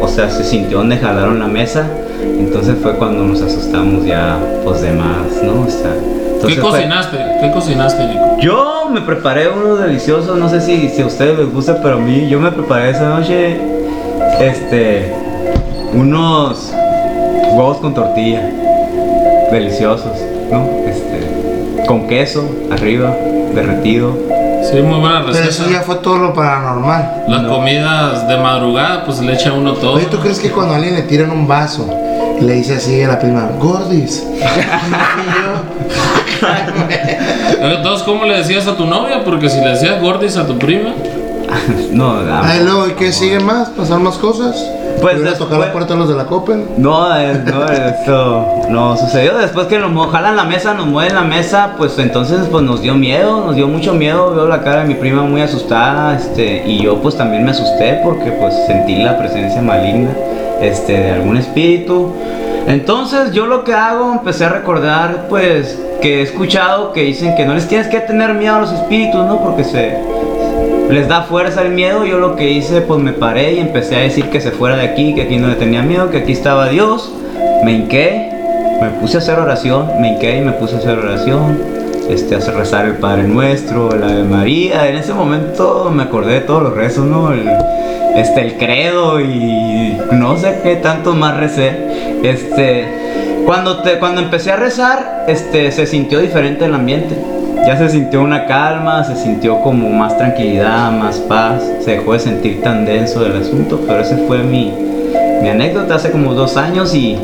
O 0.00 0.08
sea, 0.08 0.28
se 0.30 0.42
sintió 0.42 0.78
donde 0.78 0.96
jalaron 0.96 1.38
la 1.38 1.46
mesa. 1.46 1.86
Entonces 2.20 2.74
fue 2.82 2.96
cuando 2.96 3.22
nos 3.22 3.40
asustamos 3.40 4.04
ya, 4.04 4.36
pues 4.64 4.80
de 4.80 4.90
más, 4.94 5.44
¿no? 5.44 5.60
O 5.60 5.70
sea, 5.70 5.92
¿Qué 6.44 6.54
fue- 6.54 6.70
cocinaste? 6.70 7.18
¿Qué 7.40 7.50
cocinaste, 7.50 8.06
Nico? 8.06 8.36
yo 8.40 8.88
me 8.90 9.00
preparé 9.00 9.48
unos 9.48 9.80
deliciosos, 9.80 10.36
no 10.38 10.48
sé 10.48 10.60
si, 10.60 10.88
si 10.88 11.00
a 11.02 11.06
ustedes 11.06 11.38
les 11.38 11.52
gusta, 11.52 11.78
pero 11.82 11.94
a 11.96 11.98
mí 11.98 12.28
yo 12.28 12.38
me 12.40 12.50
preparé 12.52 12.90
esa 12.90 13.08
noche 13.08 13.58
este 14.40 15.12
unos 15.94 16.72
huevos 17.52 17.78
con 17.78 17.94
tortilla 17.94 18.42
deliciosos, 19.50 20.12
¿no? 20.50 20.68
Este 20.86 21.84
con 21.86 22.06
queso 22.06 22.44
arriba, 22.70 23.14
derretido. 23.54 24.16
Sí, 24.70 24.76
muy 24.82 25.00
buena 25.00 25.22
Pero 25.24 25.38
eso 25.38 25.62
ya 25.62 25.68
receta. 25.68 25.82
fue 25.82 25.94
todo 25.96 26.18
lo 26.18 26.34
paranormal. 26.34 27.24
Las 27.26 27.42
No. 27.42 27.48
comidas 27.56 28.28
de 28.28 28.36
madrugada, 28.36 29.04
pues 29.06 29.18
le 29.20 29.32
echa 29.32 29.52
uno 29.54 29.72
todo. 29.72 29.94
Oye, 29.94 30.04
¿tú 30.10 30.18
crees 30.18 30.38
que 30.38 30.50
cuando 30.50 30.74
a 30.74 30.76
alguien 30.76 30.94
le 30.94 31.02
tiran 31.02 31.30
un 31.30 31.48
vaso 31.48 31.88
y 32.38 32.44
le 32.44 32.52
dice 32.54 32.74
así 32.76 33.02
a 33.02 33.08
la 33.08 33.18
prima, 33.18 33.48
Gordis? 33.58 34.22
Entonces, 37.60 38.02
¿cómo 38.04 38.24
le 38.24 38.36
decías 38.38 38.66
a 38.66 38.76
tu 38.76 38.86
novia? 38.86 39.22
Porque 39.24 39.48
si 39.48 39.60
le 39.60 39.70
decías 39.70 40.00
gordis 40.00 40.36
a 40.36 40.46
tu 40.46 40.58
prima, 40.58 40.90
no, 41.92 42.14
Ay, 42.42 42.60
luego, 42.64 42.88
¿y 42.88 42.92
qué 42.92 43.12
sigue 43.12 43.40
más? 43.40 43.68
¿Pasar 43.70 43.98
más 44.00 44.16
cosas? 44.18 44.56
Pues 45.00 45.14
¿Fueron 45.16 45.28
a 45.34 45.38
tocar 45.38 45.58
la 45.58 45.72
puerta 45.72 45.94
a 45.94 45.96
los 45.96 46.08
de 46.10 46.14
la 46.14 46.26
Coppel? 46.26 46.62
No, 46.76 47.16
eh, 47.18 47.32
no, 47.46 47.64
esto 47.66 48.46
no 48.68 48.96
sucedió. 48.98 49.38
Después 49.38 49.66
que 49.66 49.78
nos 49.78 49.90
mo- 49.90 50.08
jalan 50.08 50.36
la 50.36 50.44
mesa, 50.44 50.74
nos 50.74 50.86
mueven 50.86 51.14
la 51.14 51.22
mesa, 51.22 51.70
pues 51.78 51.98
entonces 51.98 52.40
pues 52.50 52.62
nos 52.64 52.82
dio 52.82 52.94
miedo, 52.94 53.44
nos 53.46 53.56
dio 53.56 53.66
mucho 53.66 53.94
miedo. 53.94 54.34
Veo 54.34 54.46
la 54.46 54.60
cara 54.62 54.82
de 54.82 54.88
mi 54.88 54.94
prima 54.94 55.22
muy 55.22 55.40
asustada, 55.40 56.16
este, 56.16 56.64
y 56.66 56.82
yo 56.82 57.00
pues 57.00 57.16
también 57.16 57.44
me 57.44 57.50
asusté 57.52 58.00
porque 58.04 58.30
pues 58.32 58.52
sentí 58.66 58.96
la 58.96 59.16
presencia 59.18 59.62
maligna, 59.62 60.10
este, 60.60 60.92
de 60.92 61.10
algún 61.12 61.38
espíritu. 61.38 62.12
Entonces 62.66 63.32
yo 63.32 63.46
lo 63.46 63.64
que 63.64 63.74
hago, 63.74 64.12
empecé 64.12 64.44
a 64.44 64.50
recordar 64.50 65.26
pues 65.28 65.80
que 66.00 66.20
he 66.20 66.22
escuchado 66.22 66.92
que 66.92 67.02
dicen 67.02 67.34
que 67.36 67.44
no 67.44 67.54
les 67.54 67.68
tienes 67.68 67.88
que 67.88 68.00
tener 68.00 68.34
miedo 68.34 68.56
a 68.56 68.60
los 68.60 68.72
espíritus, 68.72 69.24
¿no? 69.26 69.40
Porque 69.42 69.64
se, 69.64 69.98
les 70.90 71.08
da 71.08 71.22
fuerza 71.22 71.62
el 71.62 71.70
miedo. 71.70 72.04
Yo 72.04 72.18
lo 72.18 72.36
que 72.36 72.50
hice, 72.50 72.80
pues 72.80 73.00
me 73.00 73.12
paré 73.12 73.54
y 73.54 73.58
empecé 73.60 73.96
a 73.96 74.00
decir 74.00 74.30
que 74.30 74.40
se 74.40 74.50
fuera 74.50 74.76
de 74.76 74.82
aquí, 74.82 75.14
que 75.14 75.22
aquí 75.22 75.36
no 75.36 75.48
le 75.48 75.54
tenía 75.54 75.82
miedo, 75.82 76.10
que 76.10 76.18
aquí 76.18 76.32
estaba 76.32 76.68
Dios. 76.68 77.12
Me 77.64 77.72
hinqué, 77.72 78.30
me 78.80 78.88
puse 79.00 79.16
a 79.16 79.20
hacer 79.20 79.38
oración, 79.38 79.88
me 80.00 80.14
hinqué 80.14 80.38
y 80.38 80.40
me 80.40 80.52
puse 80.52 80.76
a 80.76 80.78
hacer 80.78 80.98
oración. 80.98 81.79
Este, 82.10 82.34
hacer 82.34 82.54
rezar 82.56 82.86
el 82.86 82.94
Padre 82.94 83.28
Nuestro, 83.28 83.96
la 83.96 84.08
Ave 84.08 84.24
María. 84.24 84.88
En 84.88 84.96
ese 84.96 85.14
momento 85.14 85.92
me 85.94 86.02
acordé 86.02 86.34
de 86.34 86.40
todos 86.40 86.64
los 86.64 86.74
rezos, 86.74 87.06
¿no? 87.06 87.32
El, 87.32 87.48
este, 88.16 88.40
el 88.40 88.56
credo 88.58 89.20
y 89.20 89.96
no 90.10 90.36
sé 90.36 90.58
qué 90.60 90.74
tanto 90.74 91.14
más 91.14 91.36
recé. 91.36 91.70
Este, 92.24 92.88
cuando, 93.46 93.82
te, 93.82 94.00
cuando 94.00 94.22
empecé 94.22 94.50
a 94.50 94.56
rezar, 94.56 95.24
este, 95.28 95.70
se 95.70 95.86
sintió 95.86 96.18
diferente 96.18 96.64
el 96.64 96.74
ambiente. 96.74 97.16
Ya 97.64 97.78
se 97.78 97.88
sintió 97.88 98.22
una 98.22 98.46
calma, 98.46 99.04
se 99.04 99.14
sintió 99.14 99.60
como 99.60 99.88
más 99.88 100.18
tranquilidad, 100.18 100.90
más 100.90 101.18
paz, 101.18 101.62
se 101.78 101.92
dejó 101.92 102.14
de 102.14 102.18
sentir 102.18 102.60
tan 102.60 102.86
denso 102.86 103.24
el 103.24 103.36
asunto, 103.36 103.80
pero 103.86 104.00
ese 104.00 104.16
fue 104.26 104.38
mi, 104.38 104.72
mi 105.42 105.48
anécdota 105.48 105.94
hace 105.94 106.10
como 106.10 106.34
dos 106.34 106.56
años 106.56 106.92
y, 106.92 107.16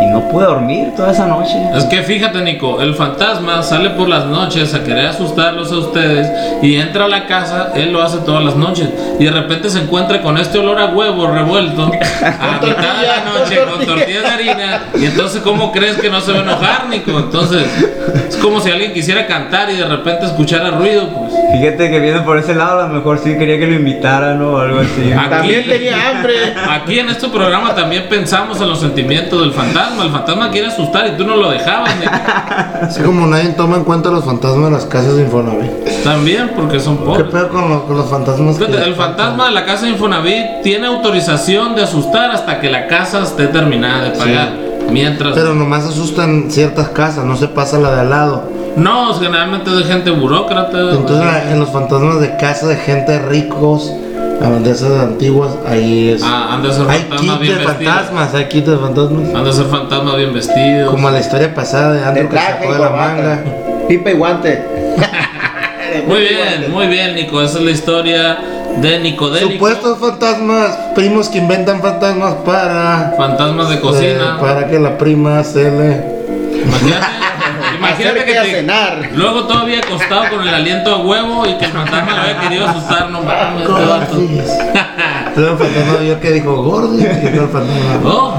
y 0.00 0.06
no 0.06 0.28
pude 0.28 0.46
dormir 0.46 0.92
toda 0.96 1.12
esa 1.12 1.26
noche. 1.26 1.56
Es 1.74 1.84
que 1.84 2.02
fíjate, 2.02 2.40
Nico, 2.40 2.80
el 2.80 2.94
fantasma 2.94 3.62
sale 3.62 3.90
por 3.90 4.08
las 4.08 4.26
noches 4.26 4.74
a 4.74 4.84
querer 4.84 5.06
asustarlos 5.06 5.72
a 5.72 5.76
ustedes 5.76 6.30
y 6.62 6.76
entra 6.76 7.06
a 7.06 7.08
la 7.08 7.26
casa, 7.26 7.72
él 7.74 7.92
lo 7.92 8.02
hace 8.02 8.18
todas 8.18 8.44
las 8.44 8.56
noches 8.56 8.88
y 9.18 9.24
de 9.24 9.30
repente 9.30 9.70
se 9.70 9.80
encuentra 9.80 10.22
con 10.22 10.38
este 10.38 10.58
olor 10.58 10.78
a 10.78 10.86
huevo 10.86 11.26
revuelto 11.26 11.84
a 12.22 12.58
mitad 12.60 13.00
de 13.00 13.06
la 13.06 13.24
noche 13.24 13.58
con 13.70 13.84
tortillas 13.84 14.22
de 14.22 14.28
harina 14.28 14.82
y 14.94 15.06
entonces 15.06 15.42
¿cómo 15.42 15.72
crees 15.72 15.96
que 15.96 16.10
no 16.10 16.20
se 16.20 16.32
va 16.32 16.38
a 16.38 16.42
enojar, 16.42 16.88
Nico? 16.88 17.18
Entonces 17.18 17.66
es 18.28 18.36
como 18.36 18.60
si 18.60 18.70
alguien 18.70 18.92
quisiera 18.92 19.26
cantar 19.26 19.70
y 19.70 19.76
de 19.76 19.84
repente 19.84 20.26
escuchara 20.26 20.70
ruido, 20.70 21.08
pues. 21.08 21.32
Fíjate 21.50 21.90
que 21.90 21.98
viene 22.00 22.20
por 22.20 22.36
ese 22.38 22.54
lado, 22.54 22.80
a 22.82 22.88
lo 22.88 22.94
mejor 22.94 23.18
sí 23.18 23.36
quería 23.38 23.58
que 23.58 23.66
lo 23.66 23.74
invitaran 23.74 24.40
o 24.42 24.58
algo 24.58 24.80
así. 24.80 25.12
Aquí- 25.12 25.28
También 25.30 25.66
tenía 25.66 26.10
hambre. 26.10 26.34
Aquí 26.70 26.98
en 26.98 27.08
este 27.08 27.28
programa 27.28 27.74
también 27.74 28.06
pensamos 28.08 28.60
en 28.60 28.68
los 28.68 28.80
sentimientos 28.80 29.40
del 29.40 29.52
fantasma. 29.52 30.04
El 30.04 30.10
fantasma 30.10 30.50
quiere 30.50 30.68
asustar 30.68 31.06
y 31.08 31.16
tú 31.16 31.24
no 31.24 31.36
lo 31.36 31.50
dejabas. 31.50 31.90
Así 32.82 33.02
como 33.02 33.26
nadie 33.26 33.50
toma 33.50 33.76
en 33.76 33.84
cuenta 33.84 34.10
los 34.10 34.24
fantasmas 34.24 34.64
de 34.66 34.70
las 34.70 34.84
casas 34.86 35.16
de 35.16 35.22
Infonavit. 35.22 35.70
También 36.04 36.50
porque 36.54 36.78
son 36.80 36.98
¿Qué 36.98 37.04
pobres. 37.04 37.26
pedo 37.32 37.48
con, 37.48 37.68
lo- 37.70 37.86
con 37.86 37.96
los 37.96 38.08
fantasmas? 38.10 38.58
Fíjate, 38.58 38.84
el 38.84 38.94
fantasma 38.94 39.46
de 39.46 39.52
la 39.52 39.64
casa 39.64 39.86
de 39.86 39.92
Infonavit 39.92 40.62
tiene 40.62 40.86
autorización 40.86 41.74
de 41.74 41.82
asustar 41.82 42.30
hasta 42.30 42.60
que 42.60 42.70
la 42.70 42.86
casa 42.86 43.22
esté 43.22 43.46
terminada 43.46 44.04
de 44.04 44.10
pagar. 44.10 44.48
Mientras. 44.90 45.34
Pero 45.34 45.54
nomás 45.54 45.84
asustan 45.84 46.50
ciertas 46.50 46.88
casas, 46.88 47.24
no 47.24 47.36
se 47.36 47.48
pasa 47.48 47.78
la 47.78 47.94
de 47.94 48.00
al 48.02 48.10
lado. 48.10 48.57
No, 48.76 49.14
generalmente 49.14 49.70
es 49.70 49.76
de 49.76 49.84
gente 49.84 50.10
burócrata. 50.10 50.78
Entonces 50.92 51.18
la- 51.24 51.50
en 51.52 51.60
los 51.60 51.70
fantasmas 51.70 52.20
de 52.20 52.36
casa 52.36 52.66
de 52.68 52.76
gente 52.76 53.18
ricos, 53.20 53.92
de 54.62 54.70
esas 54.70 55.00
antiguas, 55.00 55.50
ahí 55.68 56.10
es... 56.10 56.22
Ah, 56.24 56.50
han 56.54 56.62
de 56.62 56.72
ser 56.72 56.88
hay 56.88 57.00
fantasmas 57.00 57.40
bien 57.40 57.58
de 57.58 57.64
vestidos. 57.66 57.92
fantasmas, 57.94 58.34
hay 58.34 58.44
kits 58.46 58.66
de 58.68 58.76
fantasmas. 58.76 59.34
Han 59.34 59.44
de 59.44 59.52
ser 59.52 59.64
fantasmas 59.66 60.16
bien 60.16 60.32
vestidos. 60.32 60.90
Como 60.92 61.10
la 61.10 61.18
historia 61.20 61.54
pasada 61.54 61.92
de 61.92 61.98
De 62.00 62.04
Andrew 62.06 62.28
que 62.28 62.36
sacó 62.36 62.72
de 62.72 62.78
la 62.78 62.90
manga. 62.90 63.44
Pipa 63.88 64.10
y 64.10 64.14
guante. 64.14 64.64
Muy 66.06 66.20
bien, 66.20 66.70
muy 66.70 66.86
bien, 66.86 67.14
Nico. 67.14 67.40
Esa 67.40 67.58
es 67.58 67.64
la 67.64 67.70
historia 67.70 68.38
de 68.76 69.00
Nicodélico. 69.00 69.52
Supuestos 69.52 69.98
fantasmas, 69.98 70.78
primos 70.94 71.28
que 71.30 71.38
inventan 71.38 71.80
fantasmas 71.80 72.34
para... 72.44 73.14
Fantasmas 73.16 73.70
de 73.70 73.80
cocina. 73.80 74.36
eh, 74.36 74.40
para 74.40 74.66
que 74.68 74.78
la 74.78 74.96
prima 74.98 75.42
se 75.42 75.70
le... 75.70 76.04
Imagínate, 76.62 77.06
imagínate 77.78 78.24
que 78.24 78.32
te- 78.34 78.44
cenar. 78.50 79.08
luego 79.14 79.44
todavía 79.44 79.78
acostado 79.80 80.28
con 80.30 80.46
el 80.46 80.54
aliento 80.54 80.94
a 80.94 80.98
huevo 80.98 81.46
y 81.46 81.54
que 81.54 81.64
el 81.66 81.72
fantasma 81.72 82.12
lo 82.14 82.22
había 82.22 82.40
querido 82.40 82.68
asustar, 82.68 83.10
no 83.10 83.22
mames, 83.22 83.62
este 83.68 83.84
vato. 83.86 84.14
Luego 85.36 85.52
el 85.52 85.58
fantasma 85.58 85.96
vio 86.00 86.20
que 86.20 86.30
dijo 86.32 86.62
gordo 86.62 86.94
y 86.94 87.02
dijo 87.04 87.44
el 87.44 87.48
fantasma. 87.48 88.00
Oh, 88.04 88.34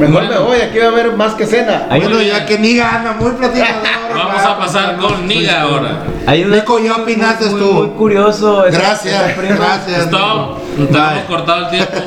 Mejor 0.00 0.14
Bueno. 0.26 0.30
me 0.30 0.38
voy, 0.38 0.60
aquí 0.62 0.78
va 0.78 0.86
a 0.86 0.88
haber 0.88 1.12
más 1.14 1.34
que 1.34 1.44
cena. 1.46 1.86
Hay 1.90 2.00
Bueno, 2.00 2.22
ya 2.22 2.46
que 2.46 2.58
ni 2.58 2.74
gana, 2.76 3.12
muy 3.20 3.32
platicador. 3.32 3.82
vamos 4.14 4.42
a 4.42 4.58
pasar 4.58 4.96
con 4.96 5.26
Niga 5.28 5.60
ahora. 5.62 5.98
Hay 6.26 6.42
una- 6.44 6.56
Nico, 6.56 6.78
¿ya 6.78 6.94
opinaste 6.96 7.46
muy, 7.50 7.60
tú? 7.60 7.72
Muy 7.74 7.88
curioso. 7.90 8.64
esa- 8.64 8.78
Gracias, 8.78 9.36
gracias. 9.36 9.98
Stop, 10.04 10.58
te 10.76 10.82
hemos 10.98 11.24
cortado 11.28 11.64
el 11.66 11.70
tiempo. 11.70 11.92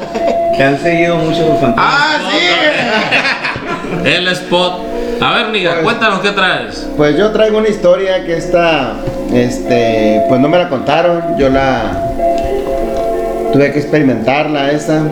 Que 0.57 0.63
han 0.63 0.79
seguido 0.79 1.15
mucho 1.17 1.47
los 1.49 1.59
fantasmas. 1.59 1.95
Ah, 1.99 2.17
sí. 2.31 4.07
El 4.07 4.27
spot. 4.27 4.73
A 5.21 5.33
ver, 5.37 5.49
Niga, 5.49 5.71
Pues- 5.73 5.83
cuéntanos 5.83 6.19
qué 6.19 6.29
traes. 6.31 6.87
Pues 6.97 7.17
yo 7.17 7.31
traigo 7.31 7.57
una 7.57 7.69
historia 7.69 8.23
que 8.25 8.35
esta, 8.37 8.93
este, 9.33 10.21
pues 10.27 10.39
no 10.39 10.49
me 10.49 10.57
la 10.57 10.69
contaron, 10.69 11.37
yo 11.37 11.49
la 11.49 12.09
tuve 13.51 13.71
que 13.71 13.79
experimentarla 13.79 14.71
esa. 14.71 15.03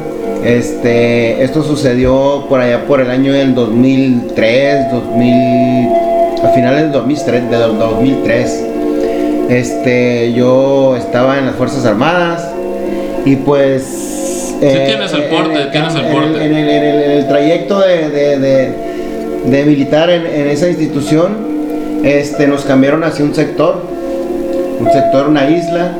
Este, 0.43 1.43
esto 1.43 1.63
sucedió 1.63 2.45
por 2.49 2.59
allá 2.61 2.85
por 2.85 2.99
el 2.99 3.11
año 3.11 3.31
del 3.31 3.53
2003, 3.53 4.91
2000, 4.91 5.89
a 6.43 6.49
finales 6.49 6.81
del 6.83 6.91
2003, 6.91 7.49
de 7.51 7.57
2003. 7.57 8.65
Este, 9.49 10.33
yo 10.33 10.95
estaba 10.97 11.37
en 11.37 11.45
las 11.47 11.55
Fuerzas 11.55 11.85
Armadas 11.85 12.47
y 13.25 13.35
pues... 13.35 14.55
tienes 14.59 15.13
el 15.13 15.23
porte, 15.25 15.61
en 15.61 15.71
tienes 15.71 15.95
el 15.95 16.05
porte. 16.07 16.45
En 16.45 16.55
el, 16.55 16.69
en 16.69 16.83
el- 16.83 17.03
en 17.03 17.11
el 17.11 17.27
trayecto 17.27 17.79
de, 17.79 18.09
de- 18.09 18.39
de- 18.39 18.90
de 19.45 19.65
militar 19.65 20.09
en, 20.09 20.47
esa 20.47 20.67
institución, 20.67 21.35
este, 22.03 22.47
nos 22.47 22.63
cambiaron 22.63 23.03
hacia 23.03 23.25
un 23.25 23.33
sector, 23.33 23.81
un 24.79 24.91
sector, 24.91 25.27
una 25.27 25.49
isla, 25.49 25.91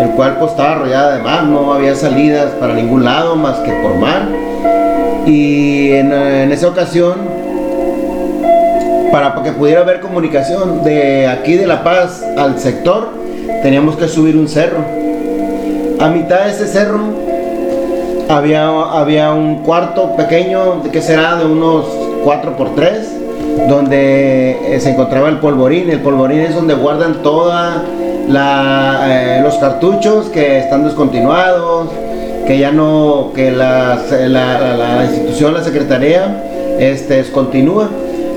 el 0.00 0.10
cual 0.10 0.36
pues 0.38 0.52
estaba 0.52 0.72
arrollada 0.72 1.16
de 1.16 1.22
mar, 1.22 1.44
no 1.44 1.72
había 1.72 1.94
salidas 1.94 2.52
para 2.52 2.74
ningún 2.74 3.04
lado 3.04 3.36
más 3.36 3.58
que 3.58 3.72
por 3.82 3.94
mar. 3.96 4.28
Y 5.26 5.92
en, 5.92 6.12
en 6.12 6.52
esa 6.52 6.68
ocasión, 6.68 7.16
para 9.12 9.34
que 9.42 9.52
pudiera 9.52 9.80
haber 9.82 10.00
comunicación 10.00 10.84
de 10.84 11.26
aquí 11.26 11.54
de 11.54 11.66
La 11.66 11.82
Paz 11.82 12.22
al 12.36 12.58
sector, 12.58 13.08
teníamos 13.62 13.96
que 13.96 14.08
subir 14.08 14.36
un 14.36 14.48
cerro. 14.48 14.84
A 16.00 16.08
mitad 16.08 16.44
de 16.44 16.50
ese 16.50 16.66
cerro 16.66 17.00
había, 18.28 18.68
había 18.68 19.32
un 19.32 19.62
cuarto 19.62 20.14
pequeño, 20.16 20.82
que 20.92 21.02
será 21.02 21.36
de 21.36 21.46
unos 21.46 21.97
4 22.28 22.56
por 22.58 22.74
3 22.74 23.08
donde 23.70 24.74
eh, 24.74 24.80
se 24.80 24.90
encontraba 24.90 25.30
el 25.30 25.38
polvorín. 25.38 25.88
El 25.88 26.00
polvorín 26.00 26.40
es 26.40 26.54
donde 26.54 26.74
guardan 26.74 27.22
toda 27.22 27.82
la, 28.28 29.06
eh, 29.38 29.40
los 29.42 29.54
cartuchos 29.56 30.26
que 30.26 30.58
están 30.58 30.84
descontinuados, 30.84 31.88
que 32.46 32.58
ya 32.58 32.70
no, 32.70 33.32
que 33.34 33.50
la, 33.50 33.98
la- 34.28 34.76
la 34.76 35.04
institución, 35.06 35.54
la 35.54 35.64
secretaría, 35.64 36.44
este, 36.78 37.14
descontinúa. 37.14 37.88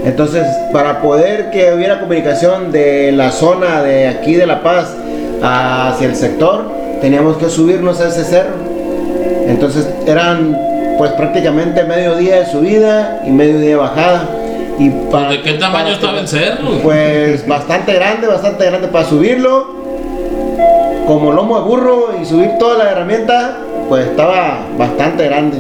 Entonces, 0.05 0.43
para 0.71 1.01
poder 1.01 1.51
que 1.51 1.74
hubiera 1.74 2.00
comunicación 2.00 2.71
de 2.71 3.12
la 3.12 3.31
zona 3.31 3.83
de 3.83 4.07
aquí 4.07 4.36
de 4.36 4.48
La 4.48 4.63
Paz 4.63 4.95
hacia 5.43 6.07
el 6.07 6.15
sector, 6.15 6.63
teníamos 7.01 7.36
que 7.36 7.50
subirnos 7.50 8.00
a 8.00 8.07
ese 8.07 8.24
cerro. 8.24 8.55
Entonces 9.48 9.86
eran 10.07 10.57
pues 10.98 11.12
prácticamente 11.14 11.84
medio 11.84 12.16
día 12.16 12.40
de 12.42 12.46
subida 12.46 13.22
y 13.26 13.32
medio 13.32 13.58
día 13.60 13.70
de 13.72 13.76
bajada. 13.76 14.30
Y 14.80 14.90
para 15.12 15.30
¿De 15.30 15.42
qué 15.42 15.54
tamaño 15.54 15.84
para- 15.86 15.96
estaba 15.96 16.20
el 16.20 16.28
cerro? 16.28 16.80
Pues 16.82 17.48
bastante 17.48 17.94
grande, 17.94 18.28
bastante 18.28 18.66
grande 18.66 18.88
para 18.88 19.06
subirlo. 19.06 19.82
Como 21.08 21.32
lomo 21.34 21.60
de 21.60 21.66
burro 21.66 22.10
y 22.22 22.26
subir 22.26 22.52
toda 22.60 22.78
la 22.84 22.92
herramienta, 22.92 23.58
pues 23.90 24.08
estaba 24.08 24.60
bastante 24.78 25.26
grande. 25.26 25.58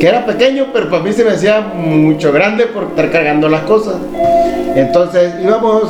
Que 0.00 0.08
era 0.08 0.24
pequeño, 0.24 0.66
pero 0.72 0.88
para 0.90 1.02
mí 1.02 1.12
se 1.12 1.24
me 1.24 1.30
hacía 1.32 1.60
mucho 1.60 2.32
grande 2.32 2.66
por 2.66 2.84
estar 2.84 3.10
cargando 3.10 3.48
las 3.48 3.62
cosas. 3.62 3.96
Entonces 4.74 5.34
íbamos 5.42 5.84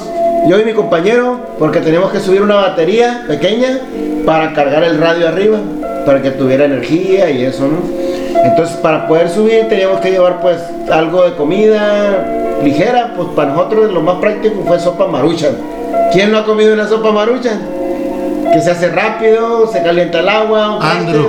yo 0.49 0.61
y 0.61 0.65
mi 0.65 0.73
compañero, 0.73 1.41
porque 1.59 1.81
teníamos 1.81 2.11
que 2.13 2.21
subir 2.21 2.41
una 2.43 2.57
batería 2.57 3.25
pequeña 3.27 3.79
para 4.25 4.53
cargar 4.53 4.85
el 4.85 4.99
radio 5.01 5.29
arriba, 5.29 5.59
para 6.05 6.23
que 6.23 6.31
tuviera 6.31 6.65
energía 6.65 7.31
y 7.31 7.45
eso, 7.45 7.67
¿no? 7.69 7.79
Entonces 8.47 8.77
para 8.77 9.07
poder 9.09 9.29
subir 9.29 9.69
teníamos 9.69 10.01
que 10.01 10.11
llevar 10.11 10.41
pues 10.41 10.59
algo 10.91 11.25
de 11.25 11.35
comida 11.35 12.59
ligera, 12.63 13.13
pues 13.17 13.29
para 13.37 13.51
nosotros 13.51 13.93
lo 13.93 14.01
más 14.01 14.17
práctico 14.17 14.63
fue 14.67 14.79
sopa 14.79 15.07
maruchan. 15.07 15.53
¿Quién 16.13 16.33
no 16.33 16.39
ha 16.39 16.45
comido 16.45 16.73
una 16.75 16.87
sopa 16.89 17.11
maruchan? 17.13 17.61
Que 18.53 18.61
se 18.61 18.71
hace 18.71 18.89
rápido, 18.89 19.67
se 19.71 19.83
calienta 19.83 20.21
el 20.21 20.29
agua, 20.29 20.77
un 20.77 20.83
Andrew. 20.83 21.29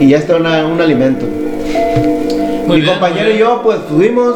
y 0.00 0.08
ya 0.08 0.18
está 0.18 0.36
una- 0.36 0.66
un 0.66 0.80
alimento. 0.80 1.24
Muy 2.66 2.76
Mi 2.76 2.82
bien, 2.82 2.94
compañero 2.94 3.30
y 3.30 3.38
yo 3.38 3.60
pues 3.62 3.78
fuimos, 3.88 4.34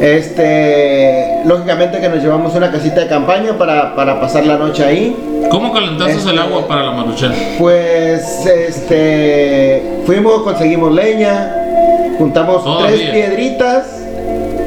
este, 0.00 1.40
lógicamente 1.46 1.98
que 2.00 2.08
nos 2.08 2.22
llevamos 2.22 2.54
una 2.54 2.70
casita 2.70 3.00
de 3.00 3.08
campaña 3.08 3.56
para, 3.58 3.94
para 3.96 4.20
pasar 4.20 4.46
la 4.46 4.56
noche 4.56 4.84
ahí. 4.84 5.16
¿Cómo 5.50 5.72
calentaste 5.72 6.12
Este- 6.12 6.30
el 6.30 6.38
agua 6.38 6.66
para 6.68 6.84
la 6.84 6.92
maruchan? 6.92 7.32
Pues, 7.58 8.44
este, 8.46 9.82
fuimos, 10.08 10.40
conseguimos 10.40 10.90
leña, 10.94 11.54
juntamos 12.16 12.64
tres 12.78 13.10
piedritas, 13.10 13.84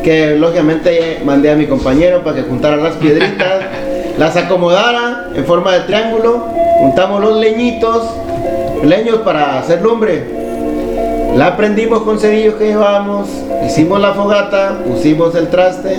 que 0.04 0.36
lógicamente 0.36 1.20
mandé 1.26 1.50
a 1.50 1.56
mi 1.56 1.66
compañero 1.66 2.24
para 2.24 2.36
que 2.36 2.44
juntara 2.44 2.78
las 2.78 2.94
piedritas, 2.98 3.64
las 4.20 4.38
acomodara 4.38 5.30
en 5.34 5.44
forma 5.44 5.74
de 5.74 5.80
triángulo, 5.80 6.46
juntamos 6.78 7.22
los 7.22 7.38
leñitos, 7.40 8.04
leños 8.84 9.22
para 9.26 9.58
hacer 9.58 9.82
lumbre. 9.82 10.42
La 11.36 11.58
prendimos 11.58 12.04
con 12.04 12.20
cerillos 12.20 12.54
que 12.56 12.68
llevábamos, 12.68 13.28
hicimos 13.66 14.00
la 14.00 14.14
fogata, 14.14 14.78
pusimos 14.86 15.34
el 15.34 15.48
traste, 15.48 15.98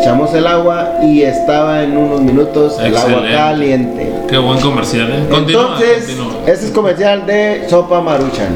echamos 0.00 0.32
el 0.34 0.46
agua 0.46 0.98
y 1.02 1.22
estaba 1.22 1.82
en 1.82 1.96
unos 1.96 2.20
minutos 2.20 2.78
el 2.78 2.96
agua 2.96 3.22
caliente. 3.28 4.12
Qué 4.28 4.38
buen 4.38 4.60
comercial, 4.60 5.10
¿eh? 5.10 5.26
Continúa, 5.28 5.62
Entonces, 5.62 6.06
continúa. 6.06 6.27
Este 6.52 6.66
es 6.66 6.72
comercial 6.72 7.26
de 7.26 7.66
Sopa 7.68 8.00
Maruchan. 8.00 8.48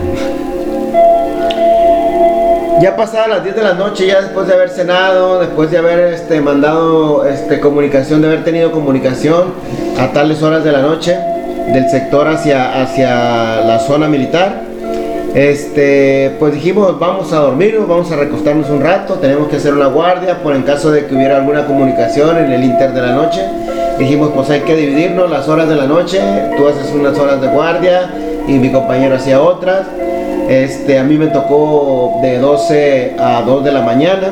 Ya 2.81 2.97
pasadas 2.97 3.29
las 3.29 3.45
10 3.45 3.55
de 3.55 3.63
la 3.63 3.75
noche, 3.75 4.07
ya 4.07 4.23
después 4.23 4.49
de 4.49 4.55
haber 4.55 4.71
cenado, 4.71 5.41
después 5.41 5.71
de 5.71 5.77
haber 5.77 6.15
este, 6.15 6.41
mandado 6.41 7.27
este, 7.27 7.61
comunicación, 7.61 8.23
de 8.23 8.29
haber 8.29 8.45
tenido 8.45 8.73
comunicación 8.73 9.53
a 9.99 10.09
tales 10.09 10.43
horas 10.43 10.65
de 10.65 10.73
la 10.73 10.81
noche 10.81 11.19
del 11.73 11.91
sector 11.91 12.29
hacia, 12.29 12.83
hacia 12.83 13.61
la 13.61 13.79
zona 13.79 14.09
militar, 14.09 14.63
este, 15.35 16.35
pues 16.39 16.55
dijimos 16.55 16.99
vamos 16.99 17.33
a 17.33 17.41
dormirnos, 17.41 17.87
vamos 17.87 18.11
a 18.11 18.17
recostarnos 18.17 18.71
un 18.71 18.81
rato, 18.81 19.15
tenemos 19.15 19.49
que 19.49 19.57
hacer 19.57 19.75
una 19.75 19.87
guardia 19.87 20.43
por 20.43 20.57
en 20.57 20.63
caso 20.63 20.91
de 20.91 21.07
que 21.07 21.15
hubiera 21.15 21.37
alguna 21.37 21.67
comunicación 21.67 22.39
en 22.39 22.53
el 22.53 22.65
inter 22.65 22.93
de 22.93 23.03
la 23.03 23.13
noche. 23.13 23.43
Dijimos 23.99 24.31
pues 24.35 24.51
hay 24.51 24.61
que 24.61 24.75
dividirnos 24.75 25.31
las 25.31 25.49
horas 25.49 25.69
de 25.69 25.77
la 25.77 25.87
noche, 25.87 26.19
tú 26.57 26.67
haces 26.67 26.93
unas 26.93 27.17
horas 27.19 27.41
de 27.41 27.49
guardia 27.49 28.11
y 28.49 28.53
mi 28.53 28.71
compañero 28.73 29.17
hacía 29.17 29.41
otras. 29.41 29.83
Este, 30.49 30.99
a 30.99 31.05
mí 31.05 31.17
me 31.17 31.29
tocó 31.29 32.19
de 32.23 32.39
12 32.39 33.15
a 33.19 33.43
2 33.43 33.65
de 33.65 33.73
la 33.73 33.83
mañana. 33.83 34.29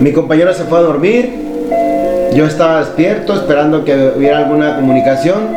Mi 0.00 0.12
compañero 0.12 0.52
se 0.54 0.64
fue 0.64 0.78
a 0.78 0.82
dormir. 0.82 1.38
Yo 2.34 2.46
estaba 2.46 2.80
despierto 2.80 3.34
esperando 3.34 3.84
que 3.84 4.12
hubiera 4.16 4.38
alguna 4.38 4.76
comunicación. 4.76 5.48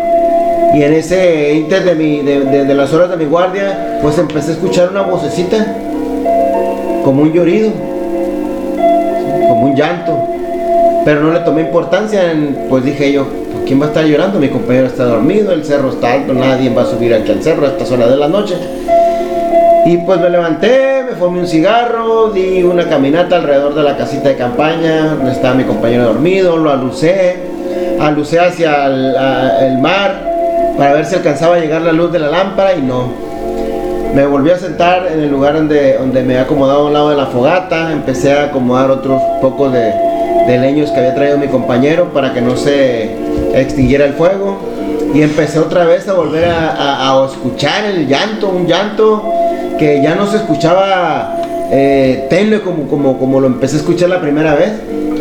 Y 0.75 0.83
en 0.83 0.93
ese 0.93 1.53
inter 1.53 1.83
de, 1.83 1.95
mi, 1.95 2.21
de, 2.21 2.41
de- 2.41 2.65
de 2.65 2.73
las 2.73 2.91
horas 2.93 3.09
de 3.09 3.17
mi 3.17 3.25
guardia, 3.25 3.99
pues 4.01 4.17
empecé 4.17 4.51
a 4.51 4.53
escuchar 4.55 4.89
una 4.89 5.01
vocecita, 5.03 5.75
como 7.03 7.21
un 7.23 7.31
llorido, 7.31 7.69
como 9.47 9.65
un 9.67 9.75
llanto. 9.75 10.29
Pero 11.05 11.21
no 11.21 11.31
le 11.33 11.39
tomé 11.41 11.61
importancia, 11.61 12.31
en- 12.31 12.65
pues 12.69 12.83
dije 12.85 13.11
yo, 13.11 13.25
"¿Pues 13.51 13.65
¿quién 13.65 13.81
va 13.81 13.85
a 13.85 13.87
estar 13.89 14.05
llorando? 14.05 14.39
Mi 14.39 14.47
compañero 14.49 14.87
está 14.87 15.03
dormido, 15.05 15.51
el 15.51 15.63
cerro 15.65 15.89
está 15.89 16.13
alto, 16.13 16.33
nadie 16.33 16.69
va 16.73 16.83
a 16.83 16.85
subir 16.85 17.13
aquí 17.13 17.31
al 17.31 17.43
cerro 17.43 17.65
a 17.65 17.69
estas 17.69 17.91
horas 17.91 18.09
de 18.09 18.15
la 18.17 18.27
noche. 18.29 18.55
Y 19.85 19.97
pues 19.97 20.17
me 20.21 20.29
levanté, 20.29 21.03
me 21.09 21.15
fumé 21.17 21.39
un 21.41 21.47
cigarro, 21.47 22.29
di 22.29 22.63
una 22.63 22.87
caminata 22.87 23.35
alrededor 23.35 23.75
de 23.75 23.83
la 23.83 23.97
casita 23.97 24.29
de 24.29 24.35
campaña, 24.37 25.15
donde 25.15 25.33
estaba 25.33 25.55
mi 25.55 25.65
compañero 25.65 26.05
dormido, 26.05 26.55
lo 26.55 26.71
alucé, 26.71 27.35
alucé 27.99 28.39
hacia 28.39 28.85
el, 28.85 29.13
el 29.61 29.77
mar 29.79 30.31
para 30.77 30.93
ver 30.93 31.05
si 31.05 31.15
alcanzaba 31.15 31.55
a 31.55 31.59
llegar 31.59 31.81
la 31.81 31.91
luz 31.91 32.13
de 32.13 32.19
la 32.19 32.29
lámpara 32.29 32.75
y 32.75 32.81
no. 32.81 33.09
Me 34.15 34.25
volví 34.25 34.51
a 34.51 34.57
sentar 34.57 35.07
en 35.11 35.19
el 35.21 35.29
lugar 35.29 35.55
donde, 35.55 35.97
donde 35.97 36.21
me 36.21 36.33
había 36.35 36.43
acomodado 36.45 36.81
a 36.83 36.85
un 36.85 36.93
lado 36.93 37.09
de 37.09 37.17
la 37.17 37.25
fogata, 37.25 37.91
empecé 37.91 38.31
a 38.31 38.43
acomodar 38.45 38.89
otros 38.89 39.21
pocos 39.41 39.73
de, 39.73 39.91
de 40.47 40.57
leños 40.57 40.91
que 40.91 40.99
había 40.99 41.15
traído 41.15 41.37
mi 41.37 41.47
compañero 41.47 42.11
para 42.13 42.33
que 42.33 42.41
no 42.41 42.55
se 42.57 43.11
extinguiera 43.53 44.05
el 44.05 44.13
fuego. 44.13 44.57
Y 45.13 45.21
empecé 45.21 45.59
otra 45.59 45.85
vez 45.85 46.07
a 46.07 46.13
volver 46.13 46.45
a, 46.45 47.11
a- 47.11 47.25
escuchar 47.27 47.85
el 47.85 48.07
llanto, 48.07 48.49
un 48.49 48.65
llanto 48.67 49.31
que 49.77 50.01
ya 50.01 50.15
no 50.15 50.25
se 50.27 50.37
escuchaba 50.37 51.37
eh, 51.71 52.25
tenue 52.29 52.61
como, 52.61 52.87
como, 52.87 53.19
como 53.19 53.39
lo 53.39 53.47
empecé 53.47 53.75
a 53.75 53.79
escuchar 53.79 54.09
la 54.09 54.19
primera 54.21 54.55
vez, 54.55 54.71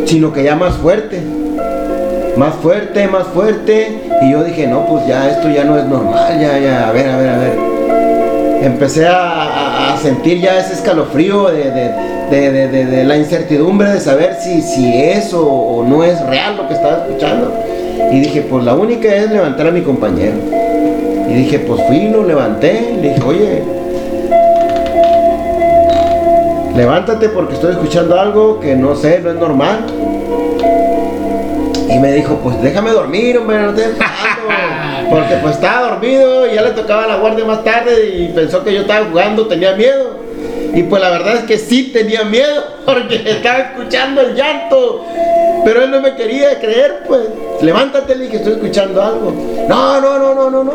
sino 0.05 0.33
que 0.33 0.43
ya 0.43 0.55
más 0.55 0.73
fuerte. 0.75 1.21
Más 2.37 2.55
fuerte, 2.55 3.07
más 3.07 3.27
fuerte. 3.27 4.01
Y 4.23 4.31
yo 4.31 4.43
dije, 4.43 4.65
no, 4.67 4.85
pues 4.87 5.05
ya 5.05 5.29
esto 5.29 5.49
ya 5.49 5.63
no 5.63 5.77
es 5.77 5.85
normal, 5.85 6.39
ya, 6.41 6.57
ya, 6.57 6.89
a 6.89 6.91
ver, 6.91 7.07
a 7.09 7.17
ver, 7.17 7.29
a 7.29 7.37
ver 7.37 7.73
empecé 8.63 9.05
a, 9.05 9.97
sentir 10.01 10.39
ya 10.39 10.57
ese 10.57 10.73
escalofrío 10.73 11.49
de- 11.49 11.71
de- 12.31 12.51
de- 12.51 12.67
de- 12.67 12.85
de 12.85 13.03
la 13.03 13.17
incertidumbre 13.17 13.89
de 13.91 13.99
saber 13.99 14.35
si, 14.41 14.61
si 14.61 14.97
es 15.01 15.33
o, 15.33 15.45
o 15.45 15.83
no 15.85 16.03
es 16.03 16.19
real 16.27 16.57
lo 16.57 16.67
que 16.67 16.73
estaba 16.73 17.05
escuchando. 17.05 17.53
Y 18.11 18.19
dije, 18.21 18.41
pues 18.41 18.63
la 18.63 18.73
única 18.75 19.13
es 19.13 19.29
levantar 19.31 19.67
a 19.67 19.71
mi 19.71 19.81
compañero. 19.81 20.35
Y 21.29 21.33
dije, 21.33 21.59
pues 21.59 21.81
fui, 21.87 22.09
lo 22.09 22.23
levanté, 22.23 22.95
le 23.01 23.09
dije, 23.13 23.21
oye, 23.25 23.63
levántate 26.75 27.29
porque 27.29 27.53
estoy 27.55 27.71
escuchando 27.71 28.19
algo 28.19 28.59
que 28.59 28.75
no 28.75 28.95
sé, 28.95 29.19
no 29.19 29.29
es 29.29 29.35
normal. 29.35 29.85
Y 31.89 31.99
me 31.99 32.11
dijo, 32.13 32.35
pues 32.43 32.59
déjame 32.61 32.91
dormir, 32.91 33.37
hombre, 33.37 33.59
no 33.61 33.73
te. 33.73 33.83
Porque 35.09 35.35
pues 35.43 35.55
estaba 35.55 35.89
dormido 35.91 36.47
y 36.49 36.55
ya 36.55 36.63
le 36.63 36.71
tocaba 36.71 37.05
la 37.05 37.17
guardia 37.17 37.45
más 37.45 37.63
tarde 37.63 38.09
y 38.15 38.29
pensó 38.29 38.63
que 38.63 38.73
yo 38.73 38.81
estaba 38.81 39.05
jugando, 39.05 39.45
tenía 39.45 39.75
miedo. 39.75 40.22
Y 40.73 40.83
pues 40.83 41.01
la 41.01 41.09
verdad 41.11 41.35
es 41.35 41.43
que 41.43 41.57
sí 41.57 41.91
tenía 41.93 42.23
miedo 42.23 42.63
porque 42.85 43.21
estaba 43.25 43.59
escuchando 43.59 44.21
el 44.21 44.35
llanto. 44.35 45.05
Pero 45.63 45.83
él 45.83 45.91
no 45.91 46.01
me 46.01 46.15
quería 46.15 46.59
creer, 46.59 47.03
pues. 47.07 47.21
Levántate, 47.61 48.15
le 48.15 48.25
dije, 48.25 48.37
estoy 48.37 48.53
escuchando 48.53 49.01
algo. 49.01 49.33
No, 49.69 50.01
no, 50.01 50.19
no, 50.19 50.35
no, 50.35 50.49
no, 50.49 50.63
no. 50.63 50.73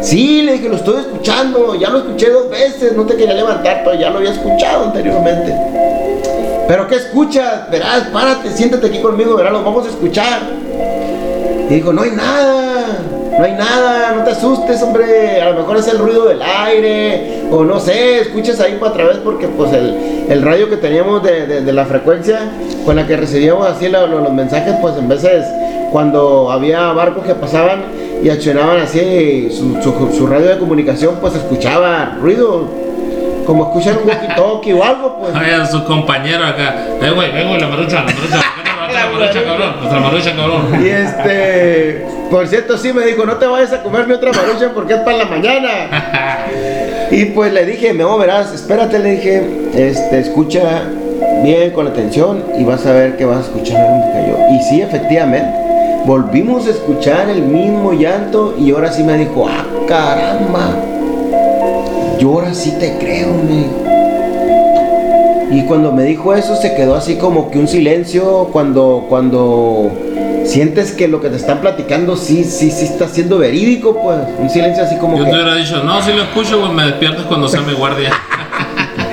Sí, 0.00 0.42
le 0.42 0.52
dije, 0.52 0.68
lo 0.68 0.76
estoy 0.76 1.00
escuchando. 1.00 1.74
Ya 1.74 1.90
lo 1.90 1.98
escuché 1.98 2.30
dos 2.30 2.48
veces. 2.48 2.92
No 2.92 3.04
te 3.04 3.16
quería 3.16 3.34
levantar, 3.34 3.82
pero 3.84 3.98
ya 3.98 4.10
lo 4.10 4.18
había 4.18 4.30
escuchado 4.32 4.84
anteriormente. 4.84 5.52
¿Pero 6.68 6.86
qué 6.86 6.96
escuchas? 6.96 7.70
Verás, 7.70 8.04
párate, 8.12 8.50
siéntate 8.50 8.86
aquí 8.86 9.00
conmigo, 9.00 9.36
verás, 9.36 9.52
los 9.52 9.64
vamos 9.64 9.86
a 9.86 9.90
escuchar. 9.90 10.40
Y 11.68 11.74
dijo, 11.74 11.92
no 11.92 12.02
hay 12.02 12.12
nada, 12.12 12.98
no 13.38 13.44
hay 13.44 13.52
nada, 13.52 14.12
no 14.16 14.24
te 14.24 14.30
asustes, 14.30 14.82
hombre. 14.82 15.40
A 15.40 15.50
lo 15.50 15.60
mejor 15.60 15.76
es 15.78 15.88
el 15.88 15.98
ruido 15.98 16.26
del 16.28 16.40
aire, 16.42 17.42
o 17.50 17.64
no 17.64 17.80
sé, 17.80 18.20
escuches 18.20 18.60
ahí 18.60 18.76
para 18.80 18.92
través 18.92 19.16
porque 19.18 19.48
pues 19.48 19.72
el, 19.72 20.26
el 20.28 20.42
radio 20.42 20.68
que 20.68 20.76
teníamos 20.76 21.22
de, 21.22 21.46
de- 21.62 21.72
la 21.72 21.84
frecuencia 21.86 22.50
con 22.84 22.96
la 22.96 23.06
que 23.06 23.16
recibíamos 23.16 23.66
así 23.66 23.88
lo- 23.88 24.06
lo- 24.06 24.20
los 24.20 24.32
mensajes, 24.32 24.74
pues 24.80 24.96
en 24.96 25.08
veces 25.08 25.44
cuando 25.90 26.50
había 26.50 26.92
barcos 26.92 27.24
que 27.24 27.34
pasaban 27.34 27.82
y 28.22 28.28
accionaban 28.30 28.78
así 28.78 29.48
su, 29.50 29.80
su- 30.16 30.26
radio 30.26 30.48
de 30.48 30.58
comunicación, 30.58 31.16
pues 31.20 31.34
escuchaba 31.34 32.16
ruido. 32.20 32.80
Como 33.46 33.64
escuchar 33.64 33.98
un 34.00 34.08
walkie-talkie 34.08 34.72
o 34.78 34.84
algo, 34.84 35.18
pues. 35.18 35.34
Oye, 35.34 35.66
su 35.68 35.82
compañero 35.84 36.44
acá. 36.46 36.76
Eh, 37.00 37.10
güey, 37.12 37.32
ven, 37.32 37.48
güey, 37.48 37.60
la 37.60 37.66
marucha, 37.66 37.96
la 37.96 38.02
marucha. 38.04 38.40
¿Por 38.92 39.00
qué 39.00 39.10
no 39.10 39.10
levantas 39.10 39.10
la 39.10 39.10
marucha, 39.10 39.44
cabrón? 39.44 39.74
Nuestra 39.78 40.00
marucha, 40.00 40.36
cabrón. 40.36 40.84
Y 40.84 40.88
este, 40.88 42.06
por 42.30 42.46
cierto, 42.46 42.78
sí 42.78 42.92
me 42.92 43.04
dijo, 43.04 43.24
no 43.24 43.36
te 43.36 43.46
vayas 43.46 43.72
a 43.72 43.82
comer 43.82 44.06
mi 44.06 44.14
otra 44.14 44.32
marucha 44.32 44.70
porque 44.74 44.94
es 44.94 45.00
para 45.00 45.18
la 45.18 45.24
mañana. 45.26 46.48
Y 47.10 47.26
pues 47.26 47.52
le 47.52 47.66
dije, 47.66 47.92
no, 47.92 48.16
verás, 48.16 48.54
espérate, 48.54 48.98
le 48.98 49.10
dije, 49.10 49.42
este, 49.74 50.18
escucha 50.18 50.84
bien 51.42 51.70
con 51.72 51.86
atención 51.86 52.42
y 52.56 52.64
vas 52.64 52.86
a 52.86 52.92
ver 52.92 53.18
que 53.18 53.26
vas 53.26 53.36
a 53.36 53.40
escuchar 53.42 53.82
algo 53.82 54.12
que 54.14 54.30
yo. 54.30 54.38
Y 54.56 54.62
sí, 54.62 54.80
efectivamente, 54.80 55.52
volvimos 56.06 56.66
a 56.66 56.70
escuchar 56.70 57.28
el 57.28 57.42
mismo 57.42 57.92
llanto 57.92 58.54
y 58.58 58.70
ahora 58.70 58.90
sí 58.90 59.02
me 59.02 59.18
dijo, 59.18 59.46
ah, 59.46 59.66
caramba, 59.86 60.70
yo 62.18 62.30
ahora 62.32 62.54
sí 62.54 62.74
te 62.80 62.96
creo, 62.96 63.28
me 63.34 63.56
dijo. 63.56 63.91
Y 65.52 65.64
cuando 65.64 65.92
me 65.92 66.04
dijo 66.04 66.34
eso 66.34 66.56
se 66.56 66.74
quedó 66.74 66.94
así 66.94 67.16
como 67.16 67.50
que 67.50 67.58
un 67.58 67.68
silencio 67.68 68.48
cuando 68.52 69.04
cuando 69.06 69.92
sientes 70.44 70.92
que 70.92 71.08
lo 71.08 71.20
que 71.20 71.28
te 71.28 71.36
están 71.36 71.60
platicando 71.60 72.16
sí 72.16 72.42
sí 72.44 72.70
sí 72.70 72.86
está 72.86 73.06
siendo 73.06 73.36
verídico, 73.36 74.00
pues 74.02 74.18
un 74.38 74.48
silencio 74.48 74.82
así 74.82 74.96
como 74.96 75.18
Yo 75.18 75.24
que 75.24 75.30
te 75.30 75.36
hubiera 75.36 75.54
dicho, 75.54 75.82
no, 75.84 76.00
si 76.00 76.12
lo 76.12 76.22
escucho, 76.22 76.58
güey, 76.58 76.72
me 76.72 76.86
despiertas 76.86 77.26
cuando 77.26 77.48
sea 77.48 77.60
mi 77.60 77.74
guardia. 77.74 78.12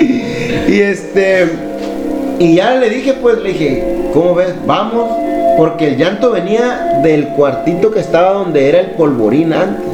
y 0.00 0.80
este 0.80 1.46
y 2.38 2.54
ya 2.54 2.74
le 2.76 2.88
dije 2.88 3.12
pues 3.20 3.38
le 3.38 3.52
dije, 3.52 3.84
"¿Cómo 4.14 4.34
ves? 4.34 4.54
Vamos." 4.66 5.10
Porque 5.58 5.88
el 5.88 5.98
llanto 5.98 6.30
venía 6.30 7.00
del 7.02 7.28
cuartito 7.28 7.90
que 7.90 8.00
estaba 8.00 8.32
donde 8.32 8.66
era 8.66 8.80
el 8.80 8.92
polvorín 8.92 9.52
antes. 9.52 9.84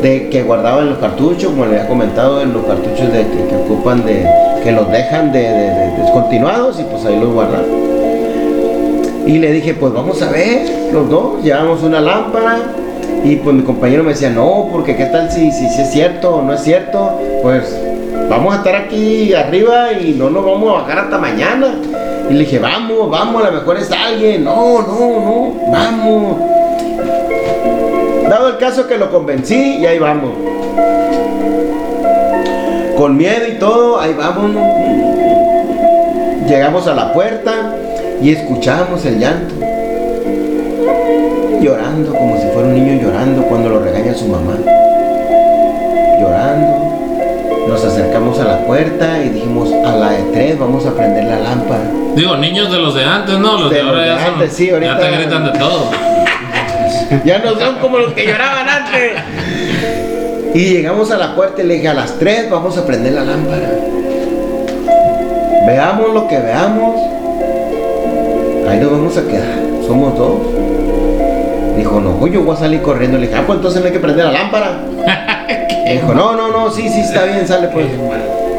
De 0.00 0.30
que 0.30 0.42
guardaban 0.42 0.88
los 0.88 0.98
cartuchos, 0.98 1.50
como 1.50 1.66
le 1.66 1.76
había 1.76 1.88
comentado, 1.88 2.40
en 2.40 2.54
los 2.54 2.64
cartuchos 2.64 3.12
de 3.12 3.26
que, 3.26 3.46
que 3.46 3.56
ocupan 3.56 4.06
de. 4.06 4.26
Que 4.62 4.72
los 4.72 4.90
dejan 4.90 5.32
de, 5.32 5.40
de- 5.40 5.48
de 5.70 5.90
descontinuados 6.02 6.78
y 6.80 6.84
pues 6.84 7.04
ahí 7.06 7.18
los 7.18 7.32
guardan. 7.32 7.62
Y 9.26 9.38
le 9.38 9.52
dije, 9.52 9.74
pues 9.74 9.92
vamos 9.92 10.20
a 10.22 10.30
ver, 10.30 10.62
los 10.92 11.08
dos, 11.08 11.42
llevamos 11.42 11.82
una 11.82 12.00
lámpara 12.00 12.58
Y 13.24 13.36
pues 13.36 13.54
mi 13.54 13.62
compañero 13.62 14.02
me 14.02 14.10
decía, 14.10 14.30
no, 14.30 14.68
porque 14.72 14.96
qué 14.96 15.04
tal 15.06 15.30
si, 15.30 15.52
si, 15.52 15.68
si 15.68 15.82
es 15.82 15.90
cierto 15.90 16.36
o 16.36 16.42
no 16.42 16.54
es 16.54 16.62
cierto, 16.62 17.18
pues 17.42 17.78
vamos 18.30 18.54
a 18.54 18.58
estar 18.58 18.74
aquí 18.76 19.34
arriba 19.34 19.92
y 19.92 20.14
no 20.14 20.30
nos 20.30 20.44
vamos 20.44 20.70
a 20.70 20.80
bajar 20.82 20.98
hasta 21.00 21.18
mañana. 21.18 21.74
Y 22.30 22.32
le 22.32 22.40
dije, 22.40 22.58
vamos, 22.58 23.10
vamos, 23.10 23.42
a 23.44 23.50
lo 23.50 23.58
mejor 23.58 23.76
es 23.76 23.90
alguien. 23.92 24.44
No, 24.44 24.80
no, 24.82 24.98
no, 24.98 25.52
vamos. 25.70 26.36
Dado 28.28 28.48
el 28.48 28.56
caso 28.58 28.86
que 28.86 28.96
lo 28.96 29.10
convencí 29.10 29.76
y 29.80 29.86
ahí 29.86 29.98
vamos. 29.98 30.30
Con 33.00 33.16
miedo 33.16 33.46
y 33.48 33.52
todo, 33.52 33.98
ahí 33.98 34.12
vamos. 34.12 34.50
Llegamos 36.46 36.86
a 36.86 36.92
la 36.94 37.14
puerta 37.14 37.72
y 38.20 38.30
escuchamos 38.34 39.06
el 39.06 39.18
llanto. 39.18 39.54
Llorando, 41.62 42.12
como 42.12 42.36
si 42.36 42.46
fuera 42.48 42.68
un 42.68 42.74
niño 42.74 43.00
llorando 43.02 43.40
cuando 43.44 43.70
lo 43.70 43.80
regaña 43.80 44.12
su 44.12 44.26
mamá. 44.26 44.52
Llorando. 46.20 46.76
Nos 47.68 47.82
acercamos 47.86 48.38
a 48.38 48.44
la 48.44 48.58
puerta 48.66 49.18
y 49.24 49.30
dijimos, 49.30 49.70
a 49.72 49.96
la 49.96 50.10
de 50.10 50.22
tres 50.34 50.58
vamos 50.58 50.84
a 50.84 50.92
prender 50.94 51.24
la 51.24 51.38
lámpara. 51.38 51.84
Digo, 52.14 52.36
niños 52.36 52.70
de 52.70 52.80
los 52.80 52.94
de 52.94 53.02
antes, 53.02 53.38
¿no? 53.38 53.60
Los 53.60 53.70
de, 53.70 53.76
De 53.76 53.82
los 53.82 53.92
ahora 53.94 54.02
de 54.02 54.08
ya, 54.10 54.24
son- 54.26 54.34
antes, 54.34 54.52
sí, 54.52 54.68
ahorita- 54.68 55.00
ya 55.00 55.00
te 55.10 55.16
gritan 55.16 55.44
de 55.50 55.58
todo. 55.58 55.90
Ya 57.24 57.38
no 57.38 57.58
son 57.58 57.76
como 57.76 57.96
los 57.96 58.12
que 58.12 58.26
lloraban 58.26 58.68
antes. 58.68 59.12
Y 60.52 60.64
llegamos 60.64 61.12
a 61.12 61.16
la 61.16 61.36
puerta 61.36 61.62
y 61.62 61.66
le 61.66 61.74
dije, 61.74 61.88
a 61.88 61.94
las 61.94 62.18
3 62.18 62.50
vamos 62.50 62.76
a 62.76 62.84
prender 62.84 63.12
la 63.12 63.24
lámpara. 63.24 63.70
Veamos 65.66 66.12
lo 66.12 66.26
que 66.26 66.38
veamos. 66.38 66.96
Ahí 68.68 68.80
nos 68.80 68.90
vamos 68.90 69.16
a 69.16 69.22
quedar. 69.22 69.60
Somos 69.86 70.16
dos. 70.16 70.40
Dijo, 71.76 72.00
no, 72.00 72.26
yo 72.26 72.42
voy 72.42 72.56
a 72.56 72.58
salir 72.58 72.82
corriendo. 72.82 73.16
Le 73.18 73.28
dije, 73.28 73.38
ah, 73.38 73.44
pues 73.46 73.58
entonces 73.58 73.80
no 73.80 73.86
hay 73.86 73.92
que 73.92 74.00
prender 74.00 74.24
la 74.24 74.32
lámpara. 74.32 74.80
Dijo, 75.92 76.14
no, 76.14 76.34
no, 76.34 76.48
no, 76.48 76.70
sí, 76.70 76.88
sí, 76.88 77.00
está 77.00 77.24
bien, 77.24 77.46
sale 77.46 77.68
pues. 77.68 77.86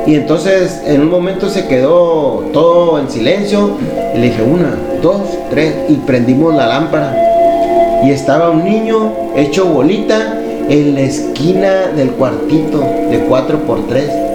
Y 0.05 0.15
entonces 0.15 0.81
en 0.85 1.01
un 1.01 1.09
momento 1.09 1.49
se 1.49 1.67
quedó 1.67 2.49
todo 2.53 2.99
en 2.99 3.09
silencio. 3.09 3.77
Y 4.15 4.17
le 4.17 4.27
dije, 4.27 4.41
una, 4.41 4.75
dos, 5.01 5.21
tres. 5.49 5.75
Y 5.89 5.95
prendimos 5.95 6.55
la 6.55 6.67
lámpara. 6.67 8.01
Y 8.03 8.11
estaba 8.11 8.49
un 8.49 8.63
niño 8.63 9.13
hecho 9.35 9.65
bolita 9.65 10.40
en 10.69 10.95
la 10.95 11.01
esquina 11.01 11.87
del 11.95 12.11
cuartito 12.11 12.79
de 13.09 13.27
4x3. 13.27 14.31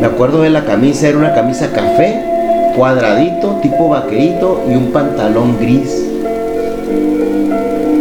Me 0.00 0.06
acuerdo 0.06 0.42
de 0.42 0.50
la 0.50 0.64
camisa, 0.64 1.08
era 1.08 1.18
una 1.18 1.34
camisa 1.34 1.72
café, 1.72 2.22
cuadradito, 2.76 3.58
tipo 3.62 3.88
vaquerito 3.88 4.62
y 4.68 4.74
un 4.74 4.92
pantalón 4.92 5.58
gris. 5.58 6.06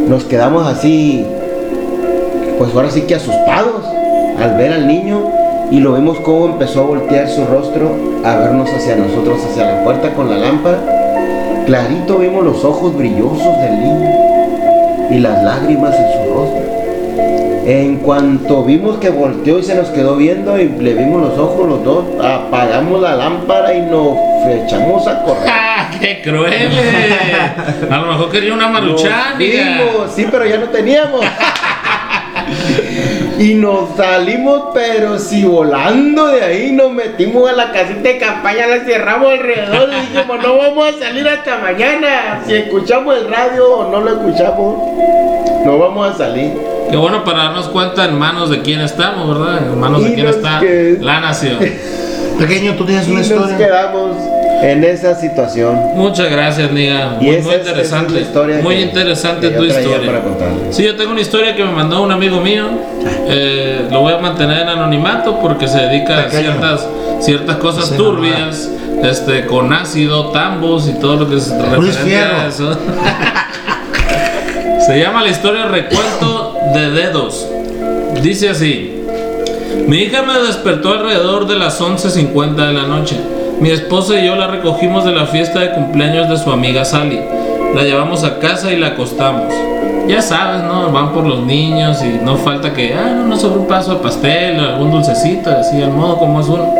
Nos 0.07 0.23
quedamos 0.23 0.65
así, 0.65 1.25
pues 2.57 2.73
ahora 2.73 2.89
sí 2.89 3.01
que 3.01 3.15
asustados 3.15 3.85
al 4.39 4.57
ver 4.57 4.73
al 4.73 4.87
niño 4.87 5.29
y 5.71 5.79
lo 5.81 5.93
vimos 5.93 6.19
cómo 6.21 6.47
empezó 6.47 6.81
a 6.81 6.85
voltear 6.85 7.29
su 7.29 7.45
rostro 7.45 7.91
a 8.23 8.37
vernos 8.37 8.69
hacia 8.69 8.95
nosotros, 8.95 9.39
hacia 9.45 9.65
la 9.65 9.83
puerta 9.83 10.13
con 10.13 10.29
la 10.29 10.37
lámpara. 10.37 10.79
Clarito 11.65 12.17
vimos 12.17 12.43
los 12.43 12.65
ojos 12.65 12.95
brillosos 12.95 13.57
del 13.61 13.79
niño 13.79 14.09
y 15.11 15.19
las 15.19 15.43
lágrimas 15.43 15.95
en 15.95 16.11
su 16.11 16.33
rostro. 16.33 16.68
En 17.65 17.97
cuanto 17.97 18.63
vimos 18.63 18.97
que 18.97 19.09
volteó 19.09 19.59
y 19.59 19.63
se 19.63 19.75
nos 19.75 19.89
quedó 19.89 20.15
viendo 20.15 20.59
y 20.59 20.69
le 20.69 20.93
vimos 20.93 21.21
los 21.21 21.37
ojos 21.37 21.67
los 21.67 21.83
dos, 21.83 22.05
apagamos 22.23 23.01
la 23.01 23.15
lámpara 23.15 23.73
y 23.73 23.81
nos 23.81 24.17
echamos 24.47 25.05
a 25.07 25.21
correr. 25.23 25.43
¡Ah, 25.47 25.91
qué 25.99 26.21
cruel! 26.21 26.71
A 27.89 27.97
lo 27.97 28.07
mejor 28.07 28.31
quería 28.31 28.53
una 28.53 28.69
maruchan, 28.69 29.37
sí, 29.37 30.27
pero 30.31 30.45
ya 30.45 30.57
no 30.57 30.69
teníamos. 30.69 31.23
y 33.39 33.53
nos 33.53 33.95
salimos, 33.95 34.69
pero 34.73 35.19
si 35.19 35.43
volando 35.43 36.27
de 36.27 36.43
ahí, 36.43 36.71
nos 36.71 36.91
metimos 36.91 37.49
a 37.49 37.53
la 37.53 37.71
casita 37.71 38.01
de 38.01 38.17
campaña, 38.17 38.67
la 38.67 38.79
cerramos 38.79 39.31
alrededor 39.31 39.89
y 39.93 39.99
dijimos, 40.01 40.41
no 40.41 40.57
vamos 40.57 40.95
a 40.95 40.99
salir 40.99 41.27
hasta 41.27 41.57
mañana. 41.59 42.41
Si 42.45 42.53
escuchamos 42.53 43.15
el 43.17 43.29
radio 43.29 43.77
o 43.77 43.91
no 43.91 44.01
lo 44.01 44.11
escuchamos, 44.11 44.77
no 45.65 45.77
vamos 45.77 46.15
a 46.15 46.17
salir. 46.17 46.78
Qué 46.89 46.97
bueno 46.97 47.23
para 47.23 47.43
darnos 47.43 47.67
cuenta 47.69 48.05
en 48.05 48.17
manos 48.17 48.49
de 48.49 48.61
quién 48.61 48.81
estamos, 48.81 49.37
¿verdad? 49.37 49.59
En 49.67 49.79
manos 49.79 50.03
de 50.03 50.09
Y 50.09 50.13
quién 50.15 50.25
nos 50.25 50.35
está 50.37 50.59
que- 50.59 50.97
la 51.01 51.19
nación. 51.19 51.57
Pequeño, 52.39 52.73
tú 52.75 52.85
tienes 52.85 53.07
Y 53.07 53.11
una 53.11 53.19
nos 53.19 53.29
historia. 53.29 53.57
quedamos 53.57 54.15
en 54.63 54.83
esa 54.83 55.13
situación. 55.15 55.75
Muchas 55.95 56.31
gracias, 56.31 56.71
Niga. 56.71 57.17
Y 57.21 57.25
Muy, 57.25 57.35
esa 57.35 57.43
muy 57.45 57.53
es- 57.55 57.61
esa 57.61 57.61
es 57.61 57.67
interesante. 57.67 58.13
la 58.13 58.19
historia 58.21 58.59
muy 58.63 58.75
que- 58.75 58.81
interesante 58.81 59.49
que 59.51 59.57
tu 59.57 59.63
historia. 59.65 60.21
para. 60.37 60.51
Sí, 60.71 60.83
yo 60.83 60.95
tengo 60.95 61.11
una 61.11 61.21
historia 61.21 61.55
que 61.55 61.63
me 61.63 61.71
mandó 61.71 62.01
un 62.01 62.11
amigo 62.11 62.41
mío. 62.41 62.65
Eh, 63.27 63.87
lo 63.91 64.01
voy 64.01 64.13
a 64.13 64.17
mantener 64.17 64.61
en 64.63 64.69
anonimato 64.69 65.39
porque 65.39 65.67
se 65.67 65.77
dedica 65.79 66.19
a 66.19 66.23
Pequeño. 66.25 66.51
ciertas, 66.53 66.87
ciertas 67.19 67.57
cosas 67.57 67.89
Sí, 67.89 67.97
turbias, 67.97 68.69
este, 69.03 69.45
con 69.45 69.71
ácido, 69.73 70.31
tambos 70.31 70.87
y 70.89 70.93
todo 70.93 71.17
lo 71.17 71.29
que 71.29 71.39
se 71.39 71.51
Fierro. 72.03 72.37
a 72.37 72.47
eso. 72.47 72.73
se 74.87 74.99
llama 74.99 75.21
la 75.21 75.29
historia 75.29 75.65
Recuento 75.65 76.48
de 76.73 76.91
Dedos. 76.91 77.47
Dice 78.21 78.49
así. 78.49 78.95
Mi 79.87 79.97
hija 79.97 80.23
me 80.23 80.39
despertó 80.39 80.89
alrededor 80.89 81.47
de 81.47 81.57
las 81.57 81.81
11.50 81.81 82.55
de 82.55 82.73
la 82.73 82.83
noche. 82.83 83.15
Mi 83.59 83.71
esposa 83.71 84.19
y 84.19 84.25
yo 84.25 84.35
la 84.35 84.47
recogimos 84.47 85.03
de 85.03 85.11
la 85.11 85.25
fiesta 85.25 85.59
de 85.59 85.71
cumpleaños 85.71 86.29
de 86.29 86.37
su 86.37 86.51
amiga 86.51 86.85
Sally. 86.85 87.19
La 87.75 87.83
llevamos 87.83 88.23
a 88.23 88.39
casa 88.39 88.71
y 88.71 88.77
la 88.77 88.87
acostamos. 88.87 89.53
Ya 90.07 90.21
sabes, 90.21 90.63
¿no? 90.63 90.91
Van 90.91 91.13
por 91.13 91.25
los 91.25 91.45
niños 91.45 92.03
y 92.03 92.23
no 92.23 92.35
falta 92.37 92.73
que, 92.73 92.93
ah, 92.93 93.13
no, 93.15 93.27
no 93.27 93.37
sobre 93.37 93.59
un 93.59 93.67
paso 93.67 93.95
de 93.95 93.99
pastel, 93.99 94.59
algún 94.59 94.91
dulcecito, 94.91 95.51
así 95.51 95.81
al 95.81 95.91
modo 95.91 96.17
como 96.17 96.41
es 96.41 96.47
uno. 96.47 96.73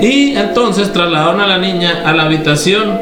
Y 0.00 0.36
entonces 0.36 0.92
trasladaron 0.92 1.40
a 1.40 1.46
la 1.46 1.58
niña 1.58 2.02
a 2.04 2.12
la 2.12 2.24
habitación. 2.24 2.98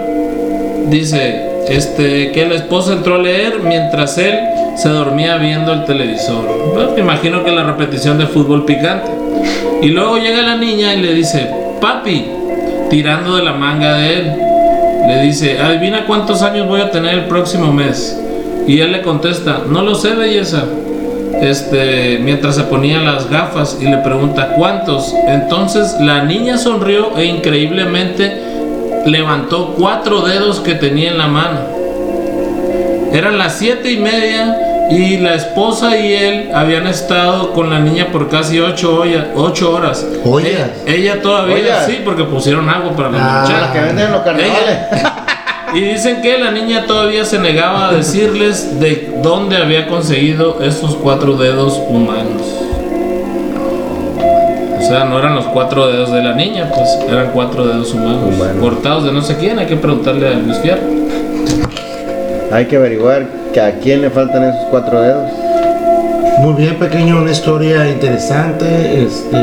Dice, 0.89 1.51
este, 1.69 2.33
que 2.33 2.47
la 2.47 2.57
esposa 2.57 2.93
entró 2.93 3.15
a 3.15 3.19
leer 3.19 3.61
mientras 3.61 4.19
él 4.19 4.50
se 4.81 4.89
dormía 4.89 5.37
viendo 5.37 5.75
el 5.75 5.85
televisor. 5.85 6.73
Bueno, 6.73 6.93
me 6.93 7.01
imagino 7.01 7.45
que 7.45 7.51
la 7.51 7.65
repetición 7.65 8.17
de 8.17 8.27
fútbol 8.27 8.65
picante. 8.65 9.11
Y 9.83 9.89
luego 9.89 10.17
llega 10.17 10.41
la 10.41 10.57
niña 10.57 10.95
y 10.95 11.03
le 11.03 11.13
dice, 11.13 11.51
papi, 11.83 12.31
tirando 12.89 13.37
de 13.37 13.43
la 13.43 13.53
manga 13.53 13.97
de 13.97 14.19
él. 14.19 14.33
Le 15.07 15.23
dice, 15.23 15.59
adivina 15.59 16.07
cuántos 16.07 16.41
años 16.41 16.67
voy 16.67 16.81
a 16.81 16.91
tener 16.91 17.13
el 17.13 17.25
próximo 17.27 17.71
mes. 17.71 18.19
Y 18.67 18.81
él 18.81 18.93
le 18.93 19.03
contesta, 19.03 19.65
no 19.69 19.83
lo 19.83 19.95
sé, 19.95 20.15
belleza. 20.15 20.65
Este, 21.43 22.19
mientras 22.19 22.57
se 22.57 22.63
ponía 22.63 23.01
las 23.01 23.29
gafas 23.29 23.79
y 23.83 23.85
le 23.85 23.99
pregunta 23.99 24.55
cuántos. 24.57 25.15
Entonces 25.27 25.97
la 26.01 26.25
niña 26.25 26.57
sonrió 26.57 27.19
e 27.19 27.27
increíblemente 27.27 28.41
levantó 29.05 29.75
cuatro 29.79 30.23
dedos 30.23 30.61
que 30.61 30.75
tenía 30.75 31.11
en 31.11 31.19
la 31.19 31.27
mano. 31.27 31.59
Eran 33.13 33.37
las 33.39 33.57
siete 33.57 33.91
y 33.93 33.99
media 33.99 34.70
y 34.91 35.19
la 35.19 35.35
esposa 35.35 35.97
y 35.97 36.13
él 36.13 36.51
habían 36.53 36.87
estado 36.87 37.53
con 37.53 37.71
la 37.71 37.79
niña 37.79 38.09
por 38.13 38.29
casi 38.29 38.59
ocho, 38.61 39.01
olla- 39.03 39.29
ocho 39.37 39.73
horas. 39.73 40.05
Ollas. 40.25 40.49
Ella, 40.51 40.69
ella 40.87 41.23
todavía 41.23 41.55
Ollas. 41.57 41.87
sí, 41.87 42.01
porque 42.05 42.25
pusieron 42.25 42.69
agua 42.69 42.93
para 42.97 43.11
la 43.11 43.19
Ah. 43.21 43.43
muchacha. 43.43 43.73
Que 43.73 43.81
venden 43.81 44.07
en 44.07 44.13
los 44.13 44.21
carnavales. 44.23 44.79
Y 45.73 45.83
dicen 45.83 46.21
que 46.21 46.37
la 46.37 46.51
niña 46.51 46.85
todavía 46.85 47.25
se 47.25 47.39
negaba 47.39 47.87
a 47.91 47.93
decirles 47.93 48.81
de 48.81 49.13
dónde 49.23 49.57
había 49.57 49.87
conseguido 49.87 50.61
esos 50.61 50.97
cuatro 50.97 51.35
dedos 51.37 51.81
humanos. 51.89 52.43
O 54.79 54.83
sea, 54.83 55.05
no 55.05 55.17
eran 55.21 55.37
los 55.37 55.45
cuatro 55.45 55.87
dedos 55.87 56.11
de 56.11 56.25
la 56.25 56.35
niña, 56.35 56.69
pues 56.75 56.89
eran 57.09 57.31
cuatro 57.33 57.65
dedos 57.67 57.93
humanos. 57.95 58.35
Humanos. 58.35 58.57
Cortados 58.61 59.05
de 59.05 59.13
no 59.13 59.23
sé 59.23 59.37
quién, 59.37 59.61
hay 59.61 59.67
que 59.67 59.77
preguntarle 59.77 60.27
a 60.27 60.33
Luis 60.33 60.59
Fierro. 60.59 60.81
Hay 62.53 62.67
que 62.67 62.77
averiguar 62.77 63.27
que 63.53 63.61
a 63.61 63.73
quién 63.79 64.03
le 64.03 64.11
faltan 64.11 64.45
esos 64.45 64.65
cuatro 64.71 65.01
dedos. 65.01 65.31
Muy 66.41 66.55
bien, 66.55 66.77
pequeño, 66.77 67.19
una 67.21 67.31
historia 67.31 67.89
interesante. 67.89 69.03
Este. 69.05 69.39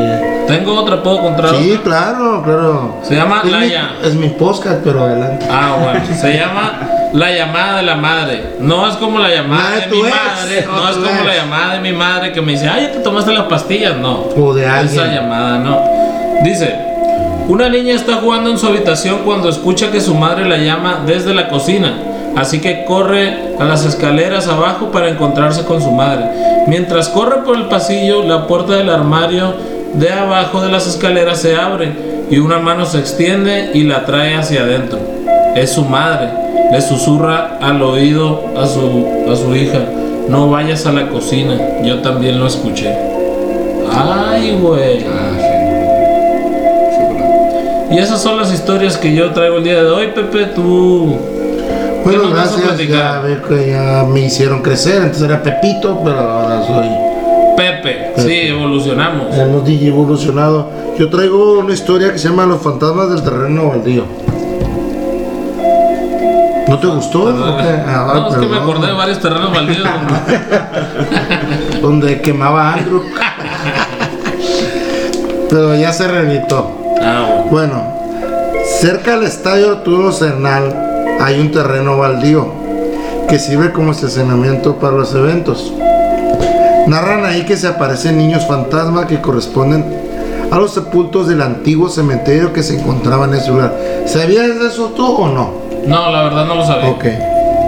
Tengo 0.48 0.74
otra, 0.82 1.04
¿puedo 1.04 1.20
contar 1.22 1.56
Sí, 1.56 1.80
claro, 1.84 2.42
claro. 2.44 2.96
Se 3.04 3.16
llama 3.16 3.40
es 3.40 3.46
mi, 3.46 3.52
Laia. 3.52 3.92
es 4.04 4.16
mi 4.16 4.30
podcast, 4.30 4.80
pero 4.84 5.04
adelante. 5.04 5.46
Ah, 5.50 5.78
bueno, 5.82 6.00
se 6.20 6.34
llama 6.38 6.80
La 7.14 7.32
llamada 7.32 7.78
de 7.78 7.84
la 7.84 7.96
madre. 7.96 8.56
No 8.60 8.88
es 8.88 8.96
como 8.96 9.20
la 9.20 9.30
llamada 9.30 9.70
La 9.72 9.86
de 9.86 9.88
mi 9.88 10.00
ex, 10.00 10.10
madre, 10.10 10.66
no 10.66 10.90
es 10.90 10.96
como 10.96 11.08
ex. 11.08 11.26
la 11.26 11.36
llamada 11.36 11.74
de 11.76 11.80
mi 11.82 11.94
madre 11.94 12.32
que 12.32 12.42
me 12.42 12.54
dice, 12.54 12.68
ay, 12.68 12.88
ya 12.88 12.92
te 12.94 13.00
tomaste 13.00 13.32
las 13.32 13.44
pastillas. 13.46 13.96
No. 13.98 14.24
O 14.36 14.54
de 14.54 14.66
alguien. 14.66 15.00
Esa 15.02 15.14
llamada, 15.14 15.60
no. 15.60 15.80
Dice, 16.44 16.76
una 17.48 17.70
niña 17.70 17.94
está 17.94 18.16
jugando 18.16 18.50
en 18.50 18.58
su 18.58 18.68
habitación 18.68 19.20
cuando 19.24 19.50
escucha 19.50 19.92
que 19.92 20.02
su 20.02 20.16
madre 20.16 20.46
la 20.48 20.58
llama 20.58 21.04
desde 21.06 21.34
la 21.34 21.48
cocina. 21.48 21.94
Así 22.38 22.62
que 22.62 22.86
corre 22.86 23.34
a 23.60 23.64
las 23.64 23.84
escaleras 23.84 24.48
abajo 24.48 24.92
para 24.92 25.10
encontrarse 25.10 25.66
con 25.66 25.82
su 25.82 25.92
madre. 25.92 26.26
Mientras 26.68 27.10
corre 27.10 27.38
por 27.44 27.58
el 27.58 27.66
pasillo, 27.66 28.24
la 28.24 28.46
puerta 28.46 28.74
del 28.74 28.92
armario 28.92 29.56
de 29.94 30.12
abajo 30.12 30.62
de 30.62 30.72
las 30.72 30.86
escaleras 30.86 31.40
se 31.40 31.56
abre 31.56 31.92
y 32.30 32.38
una 32.38 32.60
mano 32.60 32.86
se 32.86 33.00
extiende 33.00 33.72
y 33.74 33.84
la 33.84 34.06
trae 34.06 34.36
hacia 34.36 34.62
adentro. 34.62 35.00
Es 35.56 35.72
su 35.72 35.84
madre. 35.84 36.30
Le 36.72 36.80
susurra 36.82 37.58
al 37.60 37.82
oído 37.82 38.44
a 38.56 38.68
su, 38.68 39.08
a 39.32 39.36
su 39.36 39.56
hija. 39.56 39.80
No 40.30 40.48
vayas 40.48 40.86
a 40.86 40.92
la 40.92 41.08
cocina. 41.08 41.58
Yo 41.84 42.02
también 42.02 42.40
lo 42.40 42.46
escuché. 42.46 42.94
Ay, 43.92 44.60
güey. 44.62 45.06
Ah. 45.10 45.48
Y 47.90 47.98
esas 47.98 48.22
son 48.22 48.38
las 48.38 48.54
historias 48.54 48.96
que 48.96 49.16
yo 49.16 49.32
traigo 49.32 49.58
el 49.58 49.64
día 49.64 49.82
de 49.82 49.90
hoy, 49.90 50.08
Pepe. 50.14 50.46
Tú. 50.54 51.37
¿Qué 52.10 52.18
Bueno, 52.18 52.36
vas 52.36 52.54
a 52.54 52.62
gracias. 52.62 52.90
Ya 52.90 53.22
ya 53.68 54.04
me 54.08 54.22
hicieron 54.22 54.62
crecer. 54.62 55.02
Antes 55.02 55.22
era 55.22 55.42
Pepito, 55.42 56.02
pero 56.04 56.20
ahora 56.20 56.64
soy. 56.66 56.88
Pepe. 57.58 58.12
Sí, 58.18 58.48
evolucionamos. 58.50 59.36
Hemos 59.36 59.68
evolucionado. 59.70 60.70
Yo 60.98 61.10
traigo 61.10 61.60
una 61.60 61.74
historia 61.74 62.12
que 62.12 62.20
se 62.20 62.30
llama 62.30 62.46
Los 62.46 62.62
fantasmas 62.62 63.10
del 63.10 63.24
terreno 63.24 63.70
baldío. 63.70 64.04
¿No 66.68 66.78
te 66.80 66.88
gustó? 66.88 67.30
Ah, 67.30 68.14
No, 68.14 68.28
es 68.30 68.36
que 68.38 68.46
me 68.46 68.58
acordé 68.58 68.88
de 68.88 68.94
varios 68.94 69.20
terrenos 69.20 69.52
baldíos. 69.54 69.84
donde- 69.84 71.82
Donde 71.82 72.22
quemaba 72.22 72.74
Andrew. 72.74 73.02
Pero 75.50 75.76
ya 75.76 75.94
se 75.94 76.08
rehabilitó. 76.08 76.78
Ah, 77.02 77.44
bueno. 77.50 77.50
Bueno, 77.50 77.84
cerca 78.80 79.16
del 79.16 79.24
estadio 79.24 79.72
Arturo 79.72 80.12
Cernal 80.12 80.87
hay 81.20 81.40
un 81.40 81.52
terreno 81.52 81.98
baldío 81.98 82.48
que 83.28 83.40
sirve 83.40 83.72
como 83.72 83.92
estacionamiento 83.92 84.76
para 84.76 84.94
los 84.94 85.14
eventos. 85.14 85.74
Narran 86.88 87.26
ahí 87.26 87.46
que 87.46 87.58
se 87.58 87.68
aparecen 87.68 88.18
niños 88.18 88.48
fantasma 88.48 89.08
que 89.08 89.20
corresponden 89.20 89.84
a 90.50 90.58
los 90.58 90.74
sepultos 90.74 91.28
del 91.28 91.42
antiguo 91.42 91.90
cementerio 91.90 92.54
que 92.54 92.64
se 92.64 92.80
encontraba 92.80 93.26
en 93.26 93.34
ese 93.34 93.52
lugar. 93.52 93.76
¿Sabías 94.06 94.58
de 94.60 94.68
eso 94.68 94.94
tú 94.96 95.06
o 95.06 95.28
no? 95.28 95.52
No, 95.86 96.10
la 96.10 96.24
verdad 96.24 96.46
no 96.46 96.56
lo 96.56 96.66
sabía. 96.66 96.90
Ok. 96.90 97.06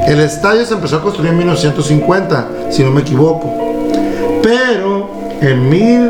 El 0.08 0.22
estadio 0.22 0.66
se 0.66 0.74
empezó 0.74 0.96
a 0.98 1.02
construir 1.02 1.32
en 1.32 1.38
1950, 1.38 2.48
si 2.70 2.84
no 2.84 2.92
me 2.92 3.02
equivoco. 3.02 3.54
Pero 4.42 5.10
en 5.42 5.70
mil, 5.70 6.10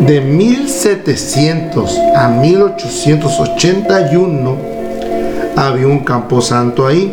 de 0.00 0.20
1700 0.20 1.96
a 2.16 2.28
1881 2.28 4.67
había 5.66 5.86
un 5.86 6.00
camposanto 6.00 6.86
ahí 6.86 7.12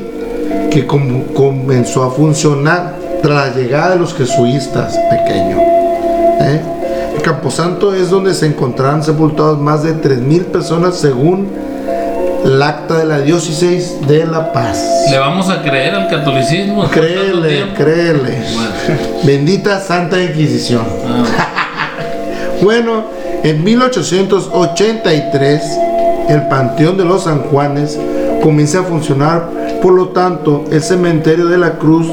que 0.72 0.86
com- 0.86 1.24
comenzó 1.34 2.04
a 2.04 2.12
funcionar 2.12 2.94
tras 3.22 3.50
la 3.50 3.56
llegada 3.56 3.92
de 3.92 4.00
los 4.00 4.14
jesuitas 4.14 4.98
pequeños. 5.10 5.60
¿eh? 6.42 6.62
El 7.16 7.22
camposanto 7.22 7.94
es 7.96 8.10
donde 8.10 8.34
se 8.34 8.46
encontrarán 8.46 9.04
sepultados 9.04 9.60
más 9.60 9.84
de 9.84 9.94
3.000 9.96 10.44
personas 10.46 10.96
según 10.96 11.48
el 12.44 12.62
acta 12.62 13.00
de 13.00 13.06
la 13.06 13.20
diócesis 13.20 13.96
de 14.08 14.26
La 14.28 14.52
Paz. 14.54 15.08
¿Le 15.10 15.18
vamos 15.18 15.50
a 15.50 15.62
creer 15.64 15.96
al 15.96 16.08
catolicismo? 16.08 16.88
Créele, 16.90 17.74
créele. 17.76 18.44
Bueno. 18.54 19.00
Bendita 19.24 19.80
Santa 19.80 20.22
Inquisición. 20.22 20.84
Ah, 21.08 21.24
Bueno, 22.62 23.06
en 23.44 23.64
1883 23.64 25.62
el 26.30 26.48
Panteón 26.48 26.98
de 26.98 27.06
los 27.06 27.24
San 27.24 27.40
Juanes 27.44 28.00
comienza 28.46 28.82
a 28.82 28.84
funcionar, 28.84 29.50
por 29.82 29.94
lo 29.94 30.10
tanto 30.10 30.66
el 30.72 30.84
cementerio 30.84 31.48
de 31.48 31.58
la 31.58 31.80
Cruz 31.80 32.06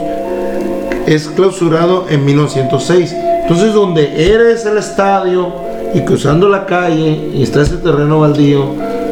es 1.06 1.28
clausurado 1.28 2.06
en 2.08 2.24
1906. 2.24 3.14
Entonces 3.42 3.74
donde 3.74 4.32
eres 4.32 4.64
el 4.64 4.78
estadio 4.78 5.52
y 5.92 6.00
cruzando 6.00 6.48
la 6.48 6.64
calle 6.64 7.32
y 7.34 7.42
está 7.42 7.60
ese 7.60 7.76
terreno 7.76 8.20
baldío, 8.20 8.64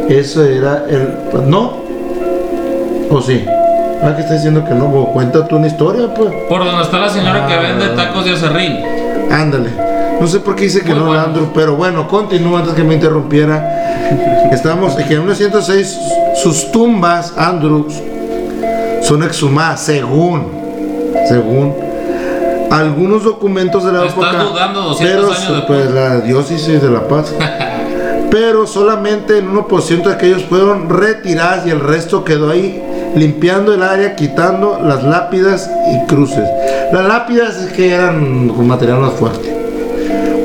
eso 0.09 0.43
era 0.43 0.87
el... 0.89 1.11
¿No? 1.47 1.75
¿O 3.11 3.21
sí? 3.21 3.45
¿Verdad 4.01 4.17
que 4.17 4.23
está 4.23 4.35
diciendo 4.37 4.65
que 4.65 4.75
no? 4.75 4.91
Pues, 4.91 5.07
Cuenta 5.13 5.47
tú 5.47 5.57
una 5.57 5.67
historia, 5.67 6.15
pues. 6.15 6.31
por 6.49 6.65
donde 6.65 6.83
está 6.85 7.01
la 7.01 7.09
señora 7.11 7.47
que 7.47 7.53
Ah. 7.53 7.61
vende 7.61 7.89
tacos 7.97 8.25
de 8.25 8.33
acerrín. 8.33 8.79
Ándale. 9.31 9.69
No 10.19 10.27
sé 10.27 10.41
por 10.41 10.55
qué 10.57 10.65
dice 10.65 10.81
que 10.81 10.91
Muy 10.95 11.01
no, 11.01 11.07
bueno. 11.09 11.21
Andrew, 11.23 11.49
pero 11.55 11.77
bueno, 11.77 12.09
continúa 12.09 12.61
antes 12.61 12.73
que 12.73 12.83
me 12.83 12.95
interrumpiera. 12.95 13.77
Estamos 14.53 14.99
en 14.99 15.09
que 15.09 15.15
en 15.15 15.21
1906 15.21 15.99
sus 16.43 16.71
tumbas, 16.73 17.33
Andrew, 17.37 17.87
son 19.03 19.23
exhumadas, 19.23 19.81
según, 19.81 20.47
según 21.29 21.75
algunos 22.71 23.25
documentos 23.25 23.85
de 23.85 23.93
la 23.93 24.07
Estás 24.07 24.13
época. 24.13 24.43
dudando 24.45 24.81
200 24.83 25.39
pero 25.39 25.53
años 25.53 25.65
pues 25.67 25.91
la 25.91 26.21
diócesis 26.21 26.81
de 26.81 26.91
La 26.91 27.09
Paz. 27.09 27.35
pero 28.31 28.67
solamente 28.67 29.39
en 29.39 29.53
1% 29.53 30.05
de 30.05 30.13
aquellos 30.13 30.45
fueron 30.45 30.89
retiradas 30.89 31.67
y 31.67 31.71
el 31.71 31.81
resto 31.81 32.25
quedó 32.25 32.51
ahí 32.51 32.81
limpiando 33.17 33.75
el 33.75 33.83
área, 33.83 34.15
quitando 34.15 34.81
las 34.81 35.03
lápidas 35.03 35.69
y 35.93 36.07
cruces. 36.07 36.49
Las 36.93 37.07
lápidas 37.07 37.57
es 37.57 37.73
que 37.73 37.93
eran 37.93 38.49
con 38.49 38.69
material 38.69 39.01
más 39.01 39.15
fuerte. 39.15 39.53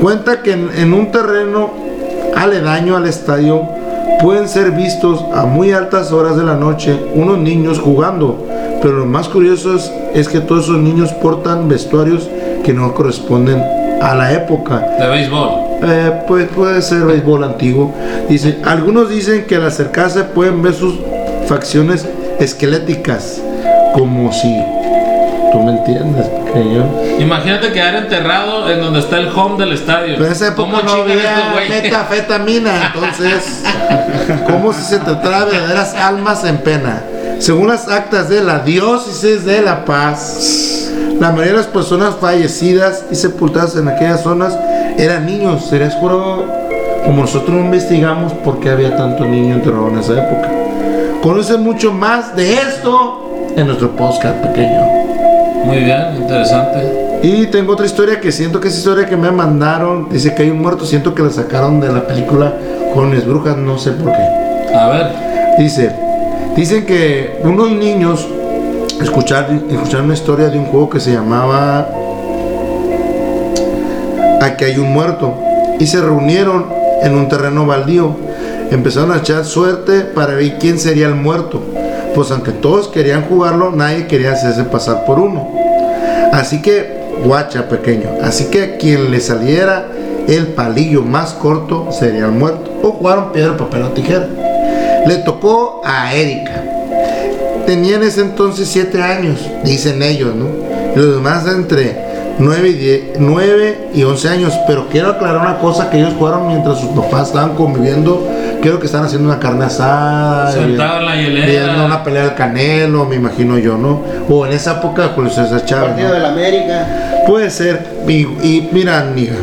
Cuenta 0.01 0.41
que 0.41 0.53
en, 0.53 0.71
en 0.75 0.93
un 0.93 1.11
terreno 1.11 1.84
aledaño 2.35 2.95
al 2.95 3.05
estadio 3.07 3.63
pueden 4.21 4.47
ser 4.47 4.71
vistos 4.71 5.23
a 5.33 5.45
muy 5.45 5.71
altas 5.71 6.11
horas 6.11 6.37
de 6.37 6.43
la 6.43 6.55
noche 6.55 6.97
unos 7.13 7.37
niños 7.37 7.79
jugando, 7.79 8.45
pero 8.81 8.99
lo 8.99 9.05
más 9.05 9.27
curioso 9.27 9.75
es, 9.75 9.91
es 10.13 10.27
que 10.27 10.39
todos 10.39 10.65
esos 10.65 10.77
niños 10.77 11.11
portan 11.13 11.67
vestuarios 11.67 12.29
que 12.63 12.73
no 12.73 12.93
corresponden 12.93 13.61
a 14.01 14.15
la 14.15 14.33
época. 14.33 14.79
De 14.99 15.07
béisbol. 15.07 15.49
Eh, 15.83 16.11
pues 16.27 16.47
puede 16.49 16.81
ser 16.81 17.03
béisbol 17.03 17.43
antiguo. 17.43 17.93
Dice, 18.29 18.57
algunos 18.63 19.09
dicen 19.09 19.45
que 19.45 19.55
al 19.55 19.65
acercarse 19.65 20.23
pueden 20.23 20.61
ver 20.61 20.73
sus 20.73 20.95
facciones 21.47 22.07
esqueléticas, 22.39 23.41
como 23.93 24.31
si 24.31 24.47
tú 25.55 25.63
me 25.63 25.71
entiendes, 25.71 26.27
pequeño. 26.27 26.85
Imagínate 27.19 27.71
quedar 27.71 27.95
enterrado 27.95 28.69
en 28.69 28.81
donde 28.81 28.99
está 28.99 29.19
el 29.19 29.29
home 29.29 29.57
del 29.57 29.73
estadio. 29.73 30.15
Pero 30.15 30.25
en 30.25 30.31
esa 30.31 30.47
época 30.47 30.71
¿Cómo 30.71 30.81
no 30.83 31.01
había 31.01 31.53
metafetamina, 31.69 32.87
entonces, 32.87 33.63
¿cómo 34.45 34.73
si 34.73 34.81
se 34.81 34.99
tratara 34.99 35.45
de 35.45 35.51
verdaderas 35.51 35.93
almas 35.95 36.43
en 36.43 36.57
pena? 36.57 37.03
Según 37.39 37.69
las 37.69 37.87
actas 37.87 38.27
de 38.29 38.43
la 38.43 38.59
diócesis 38.59 39.45
de 39.45 39.61
La 39.61 39.85
Paz, 39.85 40.89
la 41.19 41.31
mayoría 41.31 41.51
de 41.53 41.57
las 41.59 41.67
personas 41.67 42.15
fallecidas 42.19 43.05
y 43.09 43.15
sepultadas 43.15 43.77
en 43.77 43.87
aquellas 43.87 44.23
zonas 44.23 44.57
eran 44.97 45.25
niños. 45.25 45.65
Se 45.69 45.79
les 45.79 45.93
juró, 45.95 46.45
como 47.05 47.21
nosotros 47.21 47.51
no 47.51 47.59
investigamos 47.59 48.33
por 48.33 48.59
qué 48.59 48.71
había 48.71 48.95
tanto 48.97 49.23
niño 49.23 49.55
enterrado 49.55 49.87
en 49.89 49.99
esa 49.99 50.13
época. 50.13 50.49
Conoce 51.21 51.57
mucho 51.57 51.93
más 51.93 52.35
de 52.35 52.55
esto 52.55 53.47
en 53.55 53.67
nuestro 53.67 53.95
podcast 53.95 54.35
pequeño. 54.45 55.04
Muy 55.65 55.77
bien, 55.77 56.15
interesante. 56.17 57.19
Y 57.23 57.47
tengo 57.47 57.73
otra 57.73 57.85
historia 57.85 58.19
que 58.21 58.31
siento 58.31 58.59
que 58.59 58.67
es 58.67 58.77
historia 58.77 59.05
que 59.07 59.17
me 59.17 59.31
mandaron. 59.31 60.09
Dice 60.09 60.35
que 60.35 60.43
hay 60.43 60.51
un 60.51 60.61
muerto, 60.61 60.85
siento 60.85 61.15
que 61.15 61.23
la 61.23 61.31
sacaron 61.31 61.79
de 61.81 61.91
la 61.91 62.05
película 62.05 62.53
Jóvenes 62.93 63.25
Brujas, 63.25 63.57
no 63.57 63.77
sé 63.77 63.91
por 63.91 64.11
qué. 64.11 64.75
A 64.75 64.87
ver. 64.89 65.07
Dice, 65.57 65.91
dicen 66.55 66.85
que 66.85 67.39
unos 67.43 67.71
niños 67.71 68.27
escucharon, 69.01 69.65
escucharon 69.69 70.05
una 70.05 70.13
historia 70.13 70.49
de 70.49 70.59
un 70.59 70.65
juego 70.65 70.89
que 70.89 70.99
se 70.99 71.13
llamaba 71.13 71.89
Aquí 74.41 74.65
hay 74.65 74.77
un 74.77 74.93
muerto. 74.93 75.33
Y 75.79 75.87
se 75.87 75.99
reunieron 76.01 76.67
en 77.01 77.15
un 77.15 77.27
terreno 77.27 77.65
baldío. 77.65 78.15
Empezaron 78.69 79.11
a 79.11 79.17
echar 79.17 79.45
suerte 79.45 80.01
para 80.01 80.35
ver 80.35 80.57
quién 80.59 80.77
sería 80.77 81.07
el 81.07 81.15
muerto. 81.15 81.61
Pues 82.15 82.31
aunque 82.31 82.51
todos 82.51 82.87
querían 82.87 83.23
jugarlo, 83.25 83.71
nadie 83.71 84.07
quería 84.07 84.31
hacerse 84.31 84.63
pasar 84.63 85.05
por 85.05 85.19
uno. 85.19 85.51
Así 86.31 86.61
que, 86.61 86.95
guacha 87.23 87.67
pequeño, 87.67 88.09
así 88.21 88.45
que 88.45 88.63
a 88.63 88.77
quien 88.77 89.11
le 89.11 89.19
saliera 89.19 89.87
el 90.27 90.47
palillo 90.47 91.01
más 91.01 91.33
corto 91.33 91.91
sería 91.91 92.25
el 92.25 92.31
muerto. 92.31 92.71
O 92.81 92.91
jugaron 92.93 93.31
piedra, 93.31 93.57
papel 93.57 93.83
o 93.83 93.89
tijera. 93.89 94.27
Le 95.05 95.17
tocó 95.17 95.81
a 95.83 96.15
Erika. 96.15 96.63
Tenía 97.65 97.95
en 97.95 98.03
ese 98.03 98.21
entonces 98.21 98.69
7 98.69 99.01
años, 99.01 99.39
dicen 99.63 100.01
ellos, 100.01 100.35
¿no? 100.35 100.45
Y 100.95 100.99
los 100.99 101.15
demás 101.15 101.45
entre 101.47 102.04
9 102.37 102.69
y, 102.69 102.73
10 102.73 103.03
9 103.19 103.89
y 103.93 104.03
11 104.03 104.29
años. 104.29 104.53
Pero 104.67 104.87
quiero 104.89 105.09
aclarar 105.09 105.41
una 105.41 105.57
cosa 105.57 105.89
que 105.89 105.97
ellos 105.97 106.13
jugaron 106.17 106.47
mientras 106.47 106.79
sus 106.79 106.89
papás 106.89 107.27
estaban 107.27 107.55
conviviendo. 107.55 108.27
Creo 108.61 108.79
que 108.79 108.87
están 108.87 109.05
haciendo 109.05 109.27
una 109.27 109.39
carne 109.39 109.65
asada. 109.65 110.51
Sentado 110.51 110.99
en 110.99 111.05
la 111.05 111.15
hielera. 111.15 111.45
Viendo 111.45 111.85
una 111.85 112.03
pelea 112.03 112.23
del 112.23 112.35
canelo, 112.35 113.05
me 113.05 113.15
imagino 113.15 113.57
yo, 113.57 113.77
¿no? 113.77 114.01
O 114.29 114.45
en 114.45 114.53
esa 114.53 114.79
época 114.79 115.11
Julio 115.13 115.29
César 115.29 115.65
Chávez. 115.65 115.89
Partido 115.89 116.09
¿no? 116.09 116.13
de 116.15 116.19
la 116.21 116.29
América. 116.29 116.87
Puede 117.27 117.49
ser. 117.49 117.85
Y, 118.07 118.21
y 118.21 118.69
mira, 118.71 118.99
amiga. 118.99 119.35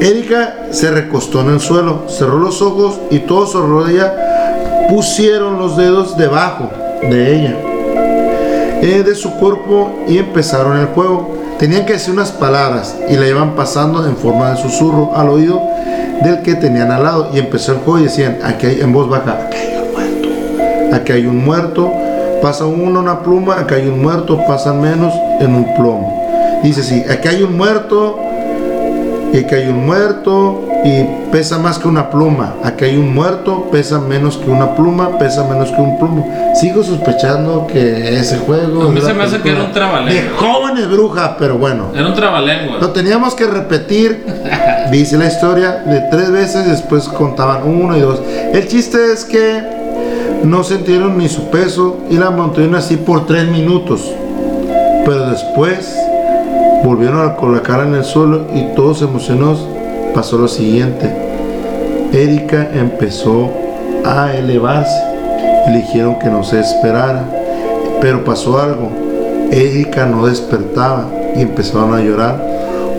Erika 0.00 0.54
se 0.70 0.90
recostó 0.90 1.42
en 1.42 1.50
el 1.50 1.60
suelo, 1.60 2.06
cerró 2.08 2.38
los 2.38 2.60
ojos 2.60 2.98
y 3.10 3.20
todos 3.20 3.54
alrededor 3.54 3.86
de 3.86 3.92
ella 3.92 4.14
pusieron 4.88 5.58
los 5.58 5.76
dedos 5.76 6.16
debajo 6.16 6.70
de 7.02 7.34
ella, 7.34 7.56
eh, 8.82 9.02
de 9.04 9.14
su 9.14 9.32
cuerpo 9.34 10.04
y 10.08 10.18
empezaron 10.18 10.78
el 10.78 10.86
juego. 10.86 11.41
Tenían 11.62 11.86
que 11.86 11.92
decir 11.92 12.12
unas 12.12 12.32
palabras 12.32 12.96
y 13.08 13.14
la 13.14 13.28
iban 13.28 13.54
pasando 13.54 14.04
en 14.04 14.16
forma 14.16 14.50
de 14.50 14.56
susurro 14.56 15.12
al 15.14 15.28
oído 15.28 15.62
del 16.24 16.42
que 16.42 16.56
tenían 16.56 16.90
al 16.90 17.04
lado. 17.04 17.30
Y 17.32 17.38
empezó 17.38 17.70
el 17.70 17.78
juego 17.78 18.00
y 18.00 18.02
decían, 18.02 18.38
aquí 18.42 18.66
hay, 18.66 18.80
en 18.80 18.92
voz 18.92 19.08
baja, 19.08 19.46
aquí 19.46 19.58
hay 19.58 19.76
un 19.76 19.92
muerto, 19.92 20.28
aquí 20.92 21.12
hay 21.12 21.26
un 21.26 21.44
muerto, 21.44 21.92
Pasa 22.42 22.66
uno 22.66 22.98
una 22.98 23.22
pluma, 23.22 23.60
acá 23.60 23.76
hay 23.76 23.86
un 23.86 24.02
muerto, 24.02 24.44
pasan 24.44 24.80
menos 24.80 25.14
en 25.38 25.54
un 25.54 25.72
plomo. 25.76 26.60
Dice 26.64 26.82
sí, 26.82 27.04
aquí 27.08 27.28
hay 27.28 27.44
un 27.44 27.56
muerto, 27.56 28.18
y 29.32 29.38
aquí 29.38 29.54
hay 29.54 29.68
un 29.68 29.86
muerto 29.86 30.62
y 30.84 31.04
pesa 31.30 31.58
más 31.58 31.78
que 31.78 31.86
una 31.86 32.10
pluma. 32.10 32.54
Aquí 32.64 32.84
hay 32.84 32.96
un 32.96 33.14
muerto, 33.14 33.68
pesa 33.70 34.00
menos 34.00 34.36
que 34.36 34.50
una 34.50 34.74
pluma, 34.74 35.18
pesa 35.18 35.44
menos 35.44 35.70
que 35.70 35.80
un 35.80 35.98
plumo. 35.98 36.52
Sigo 36.54 36.82
sospechando 36.82 37.66
que 37.66 38.18
ese 38.18 38.38
juego. 38.38 38.82
A 38.84 38.90
mí 38.90 39.00
se 39.00 39.14
me 39.14 39.22
hace 39.22 39.40
que 39.40 39.50
era 39.50 39.60
un 39.60 39.66
película 39.66 39.72
trabalengua. 39.72 40.22
De 40.22 40.28
jóvenes 40.30 40.90
brujas, 40.90 41.30
pero 41.38 41.58
bueno. 41.58 41.92
Era 41.94 42.06
un 42.06 42.14
trabalengua. 42.14 42.78
Lo 42.80 42.90
teníamos 42.90 43.34
que 43.34 43.46
repetir, 43.46 44.24
dice 44.90 45.16
la 45.16 45.26
historia, 45.26 45.82
de 45.86 46.00
tres 46.10 46.30
veces, 46.32 46.68
después 46.68 47.08
contaban 47.08 47.62
uno 47.64 47.96
y 47.96 48.00
dos. 48.00 48.20
El 48.52 48.66
chiste 48.66 49.12
es 49.12 49.24
que 49.24 49.62
no 50.42 50.64
sintieron 50.64 51.16
ni 51.16 51.28
su 51.28 51.48
peso 51.50 51.98
y 52.10 52.16
la 52.16 52.30
mantuvieron 52.30 52.74
así 52.74 52.96
por 52.96 53.26
tres 53.26 53.46
minutos. 53.46 54.10
Pero 55.04 55.30
después 55.30 55.96
volvieron 56.84 57.28
a 57.28 57.36
con 57.36 57.54
la 57.54 57.62
cara 57.62 57.84
en 57.84 57.94
el 57.94 58.04
suelo 58.04 58.46
y 58.52 58.74
todos 58.74 59.02
emocionados 59.02 59.66
pasó 60.14 60.38
lo 60.38 60.48
siguiente. 60.48 61.10
Erika 62.12 62.68
empezó 62.74 63.50
a 64.04 64.34
elevarse 64.34 65.12
le 65.70 65.78
dijeron 65.78 66.18
que 66.18 66.28
no 66.28 66.42
se 66.42 66.60
esperara. 66.60 67.24
Pero 68.00 68.24
pasó 68.24 68.60
algo. 68.60 68.90
Erika 69.50 70.06
no 70.06 70.26
despertaba 70.26 71.06
y 71.36 71.42
empezaron 71.42 71.94
a 71.94 72.00
llorar. 72.00 72.42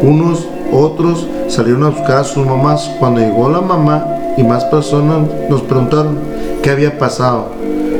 Unos 0.02 0.48
otros 0.72 1.28
salieron 1.48 1.84
a 1.84 1.90
buscar 1.90 2.18
a 2.18 2.24
sus 2.24 2.46
mamás. 2.46 2.90
Cuando 3.00 3.20
llegó 3.20 3.50
la 3.50 3.62
mamá 3.62 4.06
y 4.38 4.44
más 4.44 4.64
personas 4.66 5.28
nos 5.50 5.62
preguntaron 5.62 6.18
qué 6.62 6.70
había 6.70 6.98
pasado. 6.98 7.50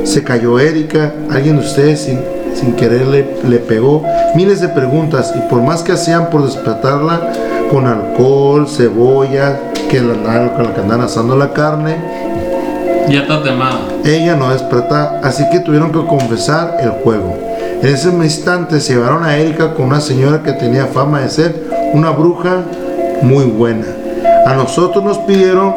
Se 0.04 0.22
cayó 0.22 0.58
Erika, 0.58 1.12
alguien 1.30 1.56
de 1.56 1.66
ustedes 1.66 2.00
sin, 2.00 2.20
sin 2.54 2.74
querer 2.74 3.06
le, 3.06 3.36
le 3.48 3.58
pegó. 3.58 4.02
Miles 4.34 4.60
de 4.60 4.68
preguntas 4.68 5.32
y 5.36 5.40
por 5.50 5.62
más 5.62 5.82
que 5.82 5.92
hacían 5.92 6.30
por 6.30 6.44
despertarla 6.44 7.32
con 7.74 7.88
alcohol, 7.88 8.68
cebolla, 8.68 9.58
que 9.90 10.00
la, 10.00 10.14
la 10.14 10.72
que 10.72 10.80
andaban 10.80 11.00
asando 11.00 11.34
la 11.34 11.52
carne, 11.52 11.96
Ya 13.08 13.22
está 13.22 13.42
temada. 13.42 13.80
ella 14.04 14.36
no 14.36 14.50
despertaba, 14.50 15.18
así 15.24 15.42
que 15.50 15.58
tuvieron 15.58 15.90
que 15.90 16.06
confesar 16.06 16.76
el 16.80 16.90
juego. 16.90 17.36
En 17.82 17.88
ese 17.92 18.10
instante 18.10 18.78
se 18.78 18.94
llevaron 18.94 19.24
a 19.24 19.36
Erika 19.38 19.74
con 19.74 19.86
una 19.86 20.00
señora 20.00 20.40
que 20.44 20.52
tenía 20.52 20.86
fama 20.86 21.22
de 21.22 21.28
ser 21.28 21.64
una 21.92 22.10
bruja 22.10 22.62
muy 23.22 23.46
buena. 23.46 23.86
A 24.46 24.54
nosotros 24.54 25.02
nos 25.02 25.18
pidieron 25.18 25.74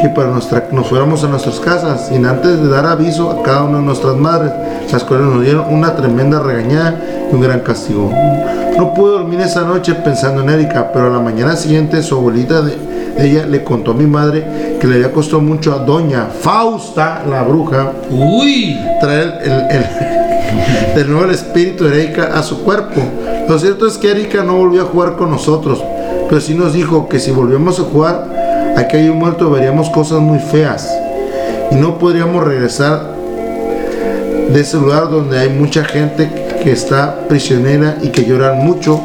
que 0.00 0.08
para 0.08 0.28
nuestra, 0.28 0.68
nos 0.70 0.86
fuéramos 0.86 1.24
a 1.24 1.26
nuestras 1.26 1.58
casas 1.58 2.06
sin 2.10 2.26
antes 2.26 2.62
de 2.62 2.68
dar 2.68 2.86
aviso 2.86 3.28
a 3.28 3.42
cada 3.42 3.64
una 3.64 3.78
de 3.78 3.84
nuestras 3.84 4.14
madres, 4.14 4.52
las 4.92 5.02
cuales 5.02 5.26
nos 5.26 5.42
dieron 5.42 5.64
una 5.68 5.96
tremenda 5.96 6.38
regañada 6.38 6.94
un 7.32 7.40
gran 7.40 7.60
castigo. 7.60 8.12
No 8.76 8.94
pude 8.94 9.12
dormir 9.12 9.40
esa 9.40 9.62
noche 9.62 9.94
pensando 9.94 10.42
en 10.42 10.50
Erika, 10.50 10.90
pero 10.92 11.06
a 11.06 11.10
la 11.10 11.20
mañana 11.20 11.56
siguiente 11.56 12.02
su 12.02 12.16
abuelita 12.16 12.62
de 12.62 12.74
ella 13.18 13.46
le 13.46 13.62
contó 13.62 13.90
a 13.90 13.94
mi 13.94 14.06
madre 14.06 14.78
que 14.80 14.86
le 14.86 14.96
había 14.96 15.12
costado 15.12 15.40
mucho 15.42 15.74
a 15.74 15.78
doña 15.80 16.26
Fausta, 16.26 17.22
la 17.28 17.42
bruja, 17.42 17.92
Uy. 18.10 18.78
traer 19.00 19.38
el, 19.42 19.52
el- 19.52 19.86
de 20.96 21.04
nuevo 21.04 21.24
el 21.26 21.30
espíritu 21.32 21.84
de 21.84 22.02
Erika 22.04 22.30
a 22.38 22.42
su 22.42 22.62
cuerpo. 22.62 23.00
Lo 23.48 23.58
cierto 23.58 23.86
es 23.86 23.98
que 23.98 24.10
Erika 24.10 24.42
no 24.42 24.54
volvió 24.56 24.82
a 24.82 24.86
jugar 24.86 25.16
con 25.16 25.30
nosotros, 25.30 25.82
pero 26.28 26.40
sí 26.40 26.54
nos 26.54 26.72
dijo 26.72 27.08
que 27.08 27.18
si 27.18 27.30
volvíamos 27.30 27.78
a 27.78 27.82
jugar, 27.82 28.74
aquí 28.76 28.96
hay 28.96 29.08
un 29.08 29.18
muerto, 29.18 29.50
veríamos 29.50 29.90
cosas 29.90 30.20
muy 30.20 30.38
feas 30.38 30.88
y 31.70 31.74
no 31.74 31.98
podríamos 31.98 32.42
regresar 32.44 33.02
de 34.52 34.60
ese 34.60 34.76
lugar 34.78 35.10
donde 35.10 35.38
hay 35.38 35.48
mucha 35.50 35.84
gente 35.84 36.28
que 36.62 36.72
está 36.72 37.26
prisionera 37.28 37.96
y 38.02 38.08
que 38.08 38.24
lloran 38.24 38.58
mucho 38.58 39.00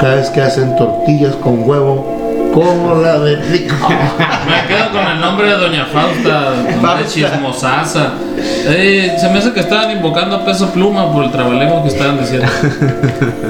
cada 0.00 0.16
vez 0.16 0.30
que 0.30 0.40
hacen 0.40 0.76
tortillas 0.76 1.34
con 1.36 1.68
huevo, 1.68 2.50
como 2.54 2.94
la 2.94 3.18
de 3.18 3.36
rico. 3.36 3.74
Me 3.88 4.66
quedo 4.66 4.90
con 4.92 5.06
el 5.06 5.20
nombre 5.20 5.48
de 5.48 5.56
Doña 5.56 5.86
Fausta, 5.86 6.54
nombre 6.80 7.06
chismosaza. 7.06 8.12
Eh, 8.38 9.16
se 9.20 9.28
me 9.28 9.38
hace 9.38 9.52
que 9.52 9.60
estaban 9.60 9.90
invocando 9.90 10.36
a 10.36 10.44
peso 10.44 10.70
pluma 10.70 11.12
por 11.12 11.24
el 11.24 11.30
trabalengua 11.30 11.82
que 11.82 11.88
estaban 11.88 12.18
diciendo. 12.18 12.46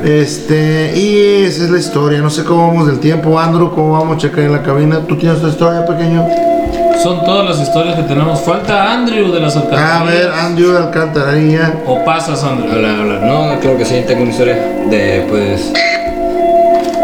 Este, 0.04 0.92
y 0.96 1.44
esa 1.44 1.64
es 1.64 1.70
la 1.70 1.78
historia. 1.78 2.20
No 2.20 2.30
sé 2.30 2.42
cómo 2.42 2.68
vamos 2.68 2.86
del 2.86 3.00
tiempo, 3.00 3.38
Andrew, 3.38 3.70
cómo 3.70 3.92
vamos 3.92 4.16
a 4.16 4.18
checar 4.18 4.44
en 4.44 4.52
la 4.52 4.62
cabina. 4.62 5.00
¿Tú 5.06 5.16
tienes 5.16 5.40
tu 5.40 5.48
historia, 5.48 5.84
pequeño? 5.84 6.49
Son 7.02 7.24
todas 7.24 7.46
las 7.46 7.60
historias 7.60 7.96
que 7.96 8.02
tenemos. 8.02 8.40
Falta 8.40 8.92
Andrew 8.92 9.32
de 9.32 9.40
las 9.40 9.56
A 9.56 9.60
alcantarillas. 9.60 10.06
ver, 10.06 10.30
Andrew 10.32 10.72
de 10.72 10.78
Alcantarilla. 10.78 11.74
O 11.86 12.04
pasas, 12.04 12.44
Andrew. 12.44 12.70
Hola, 12.70 12.96
hola. 13.00 13.18
No, 13.20 13.58
claro 13.60 13.78
que 13.78 13.84
sí, 13.84 14.02
tengo 14.06 14.22
una 14.22 14.30
historia 14.30 14.56
de 14.90 15.24
pues. 15.28 15.72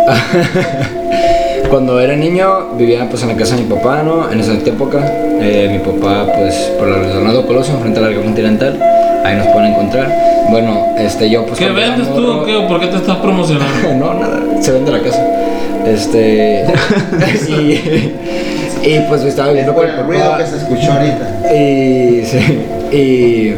Cuando 1.71 1.99
era 1.99 2.15
niño 2.15 2.75
vivía 2.77 3.09
pues 3.09 3.23
en 3.23 3.29
la 3.29 3.37
casa 3.37 3.57
de 3.57 3.63
mi 3.63 3.69
papá, 3.69 4.03
¿no? 4.03 4.31
En 4.31 4.39
esa 4.39 4.53
época, 4.53 5.01
eh, 5.41 5.69
mi 5.73 5.79
papá 5.79 6.27
pues 6.37 6.55
por 6.79 6.89
la 6.89 6.99
Leonardo 6.99 7.47
Colosio, 7.47 7.77
frente 7.79 7.99
a 7.99 8.03
la 8.03 8.09
Larga 8.11 8.23
Continental, 8.23 8.81
ahí 9.25 9.37
nos 9.37 9.47
pueden 9.49 9.73
encontrar. 9.73 10.13
Bueno, 10.51 10.95
este 10.97 11.29
yo 11.29 11.45
pues... 11.45 11.59
¿Qué 11.59 11.69
vendes 11.71 12.15
tú 12.15 12.25
o 12.25 12.45
qué? 12.45 12.55
¿O 12.57 12.69
por 12.69 12.79
qué 12.79 12.87
te 12.87 12.97
estás 12.97 13.17
promocionando? 13.17 13.95
no, 13.99 14.15
nada, 14.15 14.41
se 14.61 14.73
vende 14.73 14.93
la 14.93 15.01
casa. 15.01 15.27
Este... 15.87 16.65
y, 17.49 18.15
y 18.87 19.01
pues 19.09 19.23
estaba 19.25 19.49
viviendo 19.49 19.75
con 19.75 19.85
mi 19.87 20.17
papá. 20.19 20.47
se 20.47 20.57
escuchó 20.57 20.93
ahorita. 20.93 21.53
Y, 21.55 22.23
sí, 22.25 22.39
y 22.93 23.55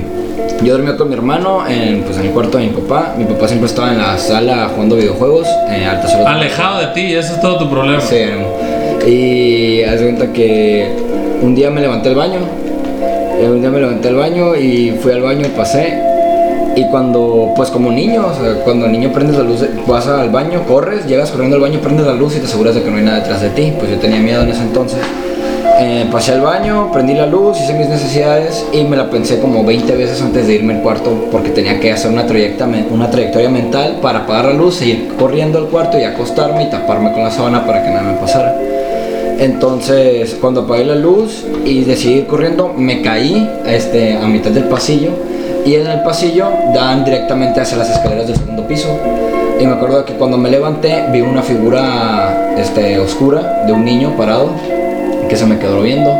yo 0.64 0.72
dormía 0.72 0.96
con 0.96 1.08
mi 1.08 1.14
hermano 1.14 1.66
en, 1.68 2.02
pues, 2.02 2.16
en 2.18 2.26
el 2.26 2.30
cuarto 2.32 2.58
de 2.58 2.64
mi 2.64 2.70
papá. 2.70 3.14
Mi 3.16 3.24
papá 3.24 3.46
siempre 3.46 3.68
estaba 3.68 3.92
en 3.92 3.98
la 3.98 4.16
sala 4.18 4.68
jugando 4.74 4.96
videojuegos 4.96 5.46
en 5.70 5.84
altas 5.84 6.12
horas. 6.14 6.18
de 6.18 6.24
la 6.24 6.30
Alejado 6.32 6.80
de 6.80 6.86
ti, 6.88 7.14
ese 7.14 7.34
es 7.34 7.40
todo 7.40 7.58
tu 7.58 7.68
problema. 7.70 8.00
Sí, 8.00 8.16
y 9.06 9.82
haz 9.84 10.00
de 10.00 10.06
cuenta 10.14 10.32
que 10.32 10.88
un 11.42 11.54
día 11.54 11.70
me 11.70 11.80
levanté 11.80 12.08
al 12.08 12.14
baño. 12.16 12.40
eh, 13.40 13.48
Un 13.48 13.60
día 13.60 13.70
me 13.70 13.80
levanté 13.80 14.08
al 14.08 14.16
baño 14.16 14.56
y 14.56 14.90
fui 15.00 15.12
al 15.12 15.22
baño 15.22 15.46
y 15.46 15.50
pasé. 15.50 16.07
Y 16.76 16.84
cuando, 16.90 17.52
pues 17.56 17.70
como 17.70 17.90
niño, 17.90 18.26
o 18.26 18.34
sea, 18.34 18.62
cuando 18.62 18.86
niño 18.86 19.12
prendes 19.12 19.36
la 19.36 19.42
luz, 19.42 19.64
vas 19.86 20.06
al 20.06 20.30
baño, 20.30 20.62
corres, 20.66 21.06
llegas 21.06 21.30
corriendo 21.30 21.56
al 21.56 21.62
baño, 21.62 21.80
prendes 21.80 22.06
la 22.06 22.14
luz 22.14 22.36
y 22.36 22.38
te 22.38 22.46
aseguras 22.46 22.74
de 22.74 22.82
que 22.82 22.90
no 22.90 22.98
hay 22.98 23.04
nada 23.04 23.20
detrás 23.20 23.42
de 23.42 23.50
ti. 23.50 23.72
Pues 23.78 23.90
yo 23.90 23.98
tenía 23.98 24.20
miedo 24.20 24.42
en 24.42 24.50
ese 24.50 24.62
entonces. 24.62 25.00
Eh, 25.80 26.06
pasé 26.10 26.32
al 26.32 26.40
baño, 26.40 26.90
prendí 26.92 27.14
la 27.14 27.26
luz, 27.26 27.60
hice 27.60 27.72
mis 27.72 27.88
necesidades 27.88 28.66
y 28.72 28.82
me 28.82 28.96
la 28.96 29.08
pensé 29.10 29.38
como 29.38 29.64
20 29.64 29.94
veces 29.94 30.20
antes 30.20 30.48
de 30.48 30.54
irme 30.56 30.74
al 30.74 30.82
cuarto 30.82 31.28
porque 31.30 31.50
tenía 31.50 31.78
que 31.78 31.92
hacer 31.92 32.10
una, 32.10 32.26
trayecta, 32.26 32.68
una 32.90 33.08
trayectoria 33.08 33.48
mental 33.48 33.98
para 34.02 34.20
apagar 34.20 34.46
la 34.46 34.54
luz, 34.54 34.74
seguir 34.76 35.14
corriendo 35.16 35.56
al 35.58 35.66
cuarto 35.66 35.96
y 35.96 36.02
acostarme 36.02 36.64
y 36.64 36.70
taparme 36.70 37.12
con 37.12 37.22
la 37.22 37.30
sábana 37.30 37.64
para 37.64 37.84
que 37.84 37.90
nada 37.90 38.02
me 38.02 38.18
pasara. 38.18 38.56
Entonces, 39.38 40.36
cuando 40.40 40.62
apagué 40.62 40.84
la 40.84 40.96
luz 40.96 41.46
y 41.64 41.84
decidí 41.84 42.14
ir 42.14 42.26
corriendo, 42.26 42.74
me 42.76 43.00
caí 43.02 43.48
este, 43.64 44.16
a 44.16 44.26
mitad 44.26 44.50
del 44.50 44.64
pasillo 44.64 45.10
y 45.64 45.74
en 45.74 45.86
el 45.86 46.00
pasillo 46.02 46.48
dan 46.74 47.04
directamente 47.04 47.60
hacia 47.60 47.76
las 47.76 47.90
escaleras 47.90 48.26
del 48.26 48.36
segundo 48.36 48.66
piso. 48.66 48.88
Y 49.60 49.66
me 49.66 49.72
acuerdo 49.72 50.04
que 50.04 50.14
cuando 50.14 50.38
me 50.38 50.50
levanté 50.50 51.04
vi 51.10 51.20
una 51.20 51.42
figura 51.42 52.54
este, 52.56 52.98
oscura 52.98 53.64
de 53.66 53.72
un 53.72 53.84
niño 53.84 54.16
parado 54.16 54.50
que 55.28 55.36
se 55.36 55.46
me 55.46 55.58
quedó 55.58 55.82
viendo. 55.82 56.16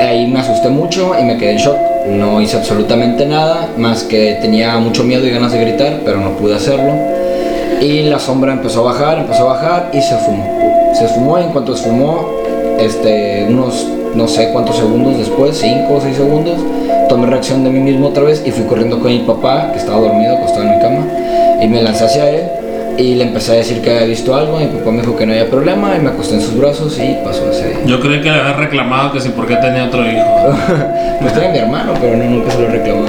Ahí 0.00 0.26
me 0.26 0.40
asusté 0.40 0.68
mucho 0.68 1.12
y 1.18 1.22
me 1.22 1.38
quedé 1.38 1.52
en 1.52 1.58
shock. 1.58 1.76
No 2.08 2.40
hice 2.40 2.56
absolutamente 2.56 3.24
nada, 3.24 3.68
más 3.76 4.02
que 4.02 4.38
tenía 4.40 4.76
mucho 4.78 5.04
miedo 5.04 5.24
y 5.26 5.30
ganas 5.30 5.52
de 5.52 5.60
gritar, 5.60 6.00
pero 6.04 6.18
no 6.18 6.30
pude 6.30 6.56
hacerlo. 6.56 6.92
Y 7.80 8.02
la 8.02 8.18
sombra 8.18 8.52
empezó 8.52 8.80
a 8.80 8.92
bajar, 8.92 9.18
empezó 9.18 9.48
a 9.48 9.54
bajar 9.54 9.90
y 9.92 10.00
se 10.02 10.16
fumó. 10.16 10.92
Se 10.98 11.06
fumó 11.08 11.38
y 11.38 11.42
en 11.42 11.52
cuanto 11.52 11.76
se 11.76 11.88
fumó, 11.88 12.28
este, 12.78 13.46
unos 13.48 13.86
no 14.14 14.28
sé 14.28 14.50
cuántos 14.52 14.76
segundos 14.76 15.18
después, 15.18 15.56
5 15.58 15.92
o 15.92 16.00
6 16.00 16.16
segundos, 16.16 16.58
tomé 17.12 17.26
reacción 17.26 17.62
de 17.62 17.68
mí 17.68 17.78
mismo 17.78 18.06
otra 18.08 18.22
vez 18.22 18.42
y 18.46 18.50
fui 18.50 18.64
corriendo 18.64 18.98
con 18.98 19.08
mi 19.12 19.18
papá, 19.18 19.70
que 19.72 19.78
estaba 19.78 20.00
dormido, 20.00 20.34
acostado 20.38 20.62
en 20.64 20.70
mi 20.76 20.80
cama, 20.80 21.06
y 21.60 21.68
me 21.68 21.82
lancé 21.82 22.04
hacia 22.06 22.30
él 22.30 22.42
y 22.96 23.16
le 23.16 23.24
empecé 23.24 23.52
a 23.52 23.54
decir 23.56 23.82
que 23.82 23.90
había 23.90 24.06
visto 24.06 24.34
algo. 24.34 24.58
Mi 24.58 24.66
papá 24.66 24.90
me 24.92 25.02
dijo 25.02 25.14
que 25.14 25.26
no 25.26 25.32
había 25.32 25.50
problema 25.50 25.94
y 25.94 26.00
me 26.00 26.08
acosté 26.08 26.36
en 26.36 26.40
sus 26.40 26.56
brazos 26.58 26.98
y 26.98 27.18
pasó 27.22 27.50
ese 27.50 27.68
día. 27.68 27.76
Yo 27.84 28.00
creí 28.00 28.22
que 28.22 28.30
le 28.30 28.40
había 28.40 28.54
reclamado 28.54 29.12
que 29.12 29.20
si 29.20 29.28
por 29.28 29.46
qué 29.46 29.56
tenía 29.56 29.84
otro 29.84 30.00
hijo. 30.10 30.24
Pues 31.20 31.34
tenía 31.34 31.50
mi 31.50 31.58
hermano, 31.58 31.92
pero 32.00 32.16
no, 32.16 32.24
nunca 32.24 32.50
se 32.50 32.62
lo 32.62 32.68
reclamó. 32.68 33.04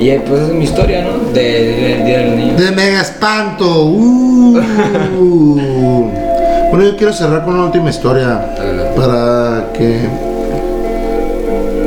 Y 0.00 0.08
eh, 0.10 0.20
pues 0.26 0.40
esa 0.40 0.48
es 0.50 0.54
mi 0.56 0.64
historia, 0.64 1.02
¿no? 1.02 1.32
De- 1.32 1.40
de- 1.40 1.88
Del 1.96 2.04
Día 2.06 2.18
del 2.18 2.36
Niño. 2.36 2.54
De 2.54 2.70
mega 2.72 3.00
espanto. 3.02 3.84
Uh. 3.86 4.58
bueno, 6.70 6.84
yo 6.84 6.96
quiero 6.96 7.12
cerrar 7.12 7.44
con 7.44 7.54
una 7.54 7.64
última 7.66 7.90
historia 7.90 8.40
para 8.96 9.66
que 9.72 10.00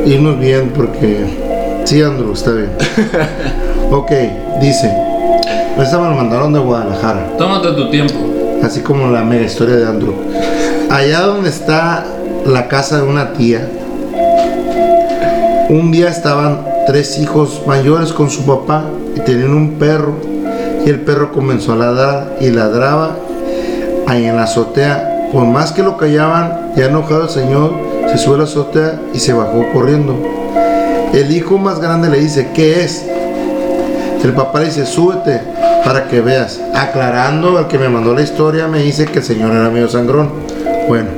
irnos 0.04 0.38
bien 0.38 0.72
porque 0.74 1.24
sí, 1.84 2.02
Andrew, 2.02 2.32
está 2.32 2.52
bien. 2.52 2.70
Ok, 3.90 4.10
dice. 4.58 4.90
Esta 5.78 5.98
me 5.98 6.08
lo 6.08 6.14
mandaron 6.14 6.50
de 6.54 6.58
Guadalajara. 6.58 7.36
Tómate 7.36 7.72
tu 7.72 7.90
tiempo. 7.90 8.14
así 8.62 8.80
como 8.80 9.08
la 9.08 9.22
mega 9.22 9.44
historia 9.44 9.76
de 9.76 9.86
Andrew. 9.86 10.14
Allá 10.90 11.20
donde 11.20 11.50
está 11.50 12.06
la 12.46 12.68
casa 12.68 13.02
de 13.02 13.02
una 13.02 13.34
tía, 13.34 13.68
un 15.68 15.92
día 15.92 16.08
estaban 16.08 16.64
tres 16.86 17.18
hijos 17.18 17.62
mayores 17.66 18.12
con 18.12 18.30
su 18.30 18.46
papá 18.46 18.84
y 19.14 19.20
tenían 19.20 19.52
un 19.52 19.72
perro 19.72 20.14
y 20.86 20.88
el 20.88 21.00
perro 21.00 21.30
comenzó 21.32 21.74
a 21.74 21.76
ladrar 21.76 22.36
y 22.40 22.50
ladraba 22.50 23.16
ahí 24.06 24.24
en 24.24 24.36
la 24.36 24.44
azotea. 24.44 25.28
Por 25.32 25.44
más 25.46 25.72
que 25.72 25.82
lo 25.82 25.98
callaban, 25.98 26.72
ya 26.76 26.86
enojado 26.86 27.24
el 27.24 27.30
señor 27.30 27.91
se 28.12 28.18
sube 28.18 28.34
a 28.34 28.38
la 28.38 28.44
azotea 28.44 29.00
y 29.12 29.18
se 29.18 29.32
bajó 29.32 29.64
corriendo. 29.72 30.14
El 31.12 31.30
hijo 31.34 31.58
más 31.58 31.80
grande 31.80 32.08
le 32.08 32.20
dice, 32.20 32.48
¿qué 32.54 32.84
es? 32.84 33.04
El 34.24 34.32
papá 34.32 34.60
le 34.60 34.66
dice, 34.66 34.86
súbete 34.86 35.40
para 35.84 36.06
que 36.08 36.20
veas. 36.20 36.60
Aclarando, 36.74 37.58
al 37.58 37.66
que 37.68 37.78
me 37.78 37.88
mandó 37.88 38.14
la 38.14 38.22
historia 38.22 38.68
me 38.68 38.78
dice 38.82 39.06
que 39.06 39.18
el 39.18 39.24
señor 39.24 39.52
era 39.52 39.68
medio 39.70 39.88
sangrón. 39.88 40.30
Bueno, 40.88 41.08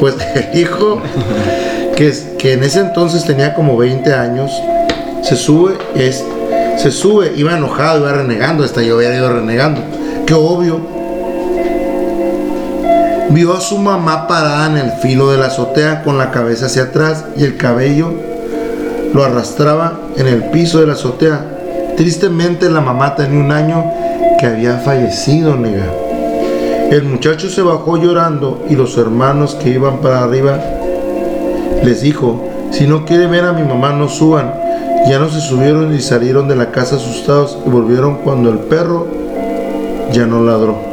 pues 0.00 0.14
el 0.34 0.58
hijo, 0.58 1.00
que, 1.96 2.08
es- 2.08 2.26
que 2.38 2.54
en 2.54 2.64
ese 2.64 2.80
entonces 2.80 3.24
tenía 3.24 3.54
como 3.54 3.76
20 3.76 4.12
años, 4.12 4.50
se 5.22 5.36
sube, 5.36 5.74
es, 5.94 6.24
se 6.76 6.90
sube, 6.90 7.32
iba 7.36 7.56
enojado, 7.56 8.00
iba 8.00 8.12
renegando, 8.12 8.64
hasta 8.64 8.82
yo 8.82 8.96
había 8.96 9.14
ido 9.14 9.32
renegando. 9.32 9.80
Que 10.26 10.34
obvio, 10.34 10.80
vio 13.30 13.54
a 13.54 13.60
su 13.60 13.78
mamá 13.78 14.26
parada 14.26 14.66
en 14.66 14.76
el 14.76 14.92
filo 14.92 15.30
de 15.30 15.38
la 15.38 15.46
azotea 15.46 16.02
con 16.02 16.18
la 16.18 16.30
cabeza 16.30 16.66
hacia 16.66 16.84
atrás 16.84 17.24
y 17.36 17.44
el 17.44 17.56
cabello 17.56 18.12
lo 19.14 19.24
arrastraba 19.24 20.00
en 20.16 20.26
el 20.26 20.44
piso 20.50 20.80
de 20.80 20.86
la 20.86 20.94
azotea. 20.94 21.44
Tristemente 21.96 22.68
la 22.68 22.80
mamá 22.80 23.14
tenía 23.14 23.40
un 23.40 23.52
año 23.52 23.84
que 24.38 24.46
había 24.46 24.78
fallecido, 24.78 25.56
nega. 25.56 25.86
El 26.90 27.04
muchacho 27.04 27.48
se 27.48 27.62
bajó 27.62 27.96
llorando 27.98 28.64
y 28.68 28.74
los 28.74 28.98
hermanos 28.98 29.54
que 29.54 29.70
iban 29.70 29.98
para 29.98 30.24
arriba 30.24 30.58
les 31.84 32.02
dijo, 32.02 32.48
si 32.72 32.86
no 32.86 33.04
quiere 33.04 33.26
ver 33.28 33.44
a 33.44 33.52
mi 33.52 33.62
mamá 33.62 33.92
no 33.92 34.08
suban. 34.08 34.52
Ya 35.08 35.18
no 35.18 35.30
se 35.30 35.40
subieron 35.40 35.94
y 35.94 36.00
salieron 36.00 36.48
de 36.48 36.56
la 36.56 36.72
casa 36.72 36.96
asustados 36.96 37.58
y 37.64 37.70
volvieron 37.70 38.16
cuando 38.16 38.50
el 38.50 38.58
perro 38.58 39.06
ya 40.12 40.26
no 40.26 40.42
ladró. 40.42 40.89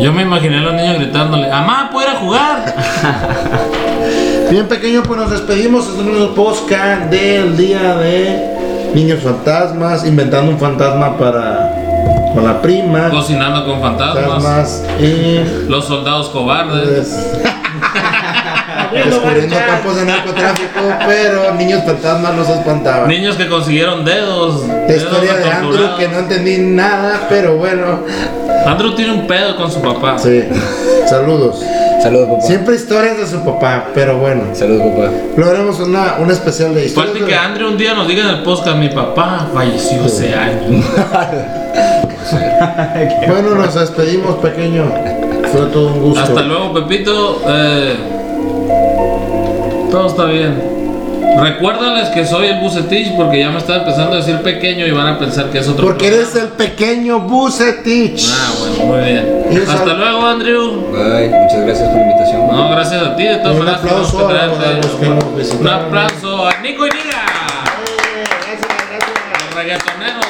Yo 0.00 0.12
me 0.12 0.22
imaginé 0.22 0.58
a 0.58 0.62
los 0.62 0.74
niños 0.74 0.96
gritándole, 0.98 1.50
¡Amá, 1.50 1.88
puedo 1.92 2.08
ir 2.08 2.14
a 2.16 2.20
jugar! 2.20 2.74
Bien 4.50 4.66
pequeño, 4.68 5.02
pues 5.02 5.18
nos 5.18 5.30
despedimos. 5.30 5.86
Este 5.88 6.00
es 6.00 6.06
nuestro 6.06 6.34
podcast 6.34 7.02
del 7.10 7.56
día 7.56 7.96
de 7.96 8.90
Niños 8.94 9.20
Fantasmas, 9.22 10.04
inventando 10.06 10.50
un 10.52 10.58
fantasma 10.58 11.16
para 11.16 11.72
con 12.34 12.44
la 12.44 12.60
prima. 12.60 13.08
Cocinando 13.10 13.64
con 13.64 13.80
fantasmas. 13.80 14.24
Fantasmas 14.26 14.82
y 15.00 15.68
Los 15.68 15.86
soldados 15.86 16.28
cobardes. 16.30 17.08
pues, 17.08 17.44
descubriendo 19.02 19.56
campos 19.56 19.96
de 19.96 20.04
narcotráfico, 20.04 20.80
pero 21.06 21.54
niños 21.54 21.82
fantasmas 21.84 22.36
los 22.36 22.48
espantaban. 22.48 23.08
Niños 23.08 23.36
que 23.36 23.48
consiguieron 23.48 24.04
dedos. 24.04 24.66
La 24.66 24.74
dedos 24.86 25.02
historia 25.02 25.34
de 25.34 25.50
Andrew 25.50 25.96
que 25.96 26.08
no 26.08 26.18
entendí 26.18 26.58
nada, 26.58 27.26
pero 27.28 27.56
bueno. 27.56 28.00
Andrew 28.66 28.94
tiene 28.94 29.12
un 29.12 29.26
pedo 29.26 29.56
con 29.56 29.70
su 29.70 29.80
papá. 29.82 30.18
Sí. 30.18 30.44
Saludos. 31.06 31.62
Saludos, 32.02 32.28
papá. 32.28 32.40
Siempre 32.42 32.74
historias 32.74 33.18
de 33.18 33.26
su 33.26 33.44
papá, 33.44 33.88
pero 33.94 34.18
bueno. 34.18 34.42
Saludos, 34.54 34.92
papá. 34.94 35.10
Lo 35.36 35.46
haremos 35.46 35.80
una, 35.80 36.16
una 36.18 36.32
especial 36.32 36.74
de 36.74 36.86
historias. 36.86 37.12
Falta 37.14 37.26
que 37.26 37.34
Andrew 37.34 37.68
un 37.68 37.78
día 37.78 37.94
nos 37.94 38.08
diga 38.08 38.22
en 38.22 38.30
el 38.30 38.42
podcast, 38.42 38.76
mi 38.76 38.88
papá 38.88 39.48
falleció 39.52 40.04
hace 40.04 40.34
años. 40.34 40.84
Bueno, 43.26 43.54
nos 43.54 43.74
despedimos, 43.74 44.36
pequeño. 44.36 44.84
Fue 45.52 45.66
todo 45.66 45.88
un 45.88 46.00
gusto. 46.00 46.20
Hasta 46.20 46.42
luego, 46.42 46.72
Pepito. 46.74 47.42
Eh, 47.46 47.96
todo 49.94 50.08
está 50.08 50.24
bien. 50.24 50.60
Recuérdales 51.38 52.08
que 52.08 52.26
soy 52.26 52.48
el 52.48 52.58
Bucetich 52.58 53.14
porque 53.14 53.38
ya 53.38 53.50
me 53.50 53.58
está 53.58 53.76
empezando 53.76 54.14
a 54.14 54.16
decir 54.16 54.40
pequeño 54.42 54.84
y 54.86 54.90
van 54.90 55.06
a 55.06 55.18
pensar 55.20 55.50
que 55.50 55.58
es 55.58 55.68
otro. 55.68 55.86
Porque 55.86 56.08
eres 56.08 56.34
el 56.34 56.48
pequeño 56.48 57.20
Bucetich. 57.20 58.28
Ah, 58.28 58.52
bueno, 58.58 58.84
muy 58.86 59.04
bien. 59.04 59.68
Hasta 59.68 59.94
luego, 59.94 60.26
Andrew. 60.26 60.90
Bye. 60.90 61.28
Muchas 61.28 61.60
gracias 61.64 61.88
por 61.90 61.96
la 61.98 62.02
invitación. 62.02 62.46
No, 62.48 62.70
gracias 62.70 63.02
a 63.02 63.14
ti, 63.14 63.22
de 63.22 63.36
todas 63.36 63.52
un 63.52 63.58
maneras. 63.60 63.82
tenemos 63.82 64.08
aplauso 64.08 64.28
que 64.28 64.34
a 64.34 64.46
los 64.46 64.58
traerte. 64.58 64.98
que 64.98 65.08
nos 65.08 65.36
visitaron. 65.36 65.66
Un 65.66 65.96
aplauso 65.96 66.48
a 66.48 66.60
Nico 66.60 66.86
y 66.86 66.90
Niga. 66.90 67.22
Gracias, 68.46 68.68
gracias. 68.90 70.16
Los 70.16 70.23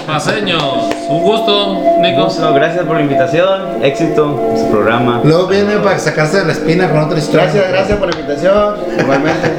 paseños. 0.00 0.62
Un 1.08 1.22
gusto, 1.22 1.82
Nico. 2.00 2.24
Gusto, 2.24 2.54
gracias 2.54 2.84
por 2.84 2.96
la 2.96 3.02
invitación. 3.02 3.82
Éxito 3.82 4.50
en 4.52 4.58
su 4.58 4.70
programa. 4.70 5.20
Luego 5.24 5.46
viene 5.46 5.76
para 5.78 5.98
sacarse 5.98 6.38
de 6.38 6.46
la 6.46 6.52
espina 6.52 6.88
con 6.90 7.00
otra 7.00 7.18
historia. 7.18 7.44
Gracias, 7.44 7.68
gracias 7.68 7.98
por 7.98 8.08
la 8.08 8.20
invitación. 8.20 8.76
Igualmente. 8.98 9.50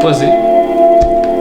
Pues 0.00 0.18
sí. 0.18 0.41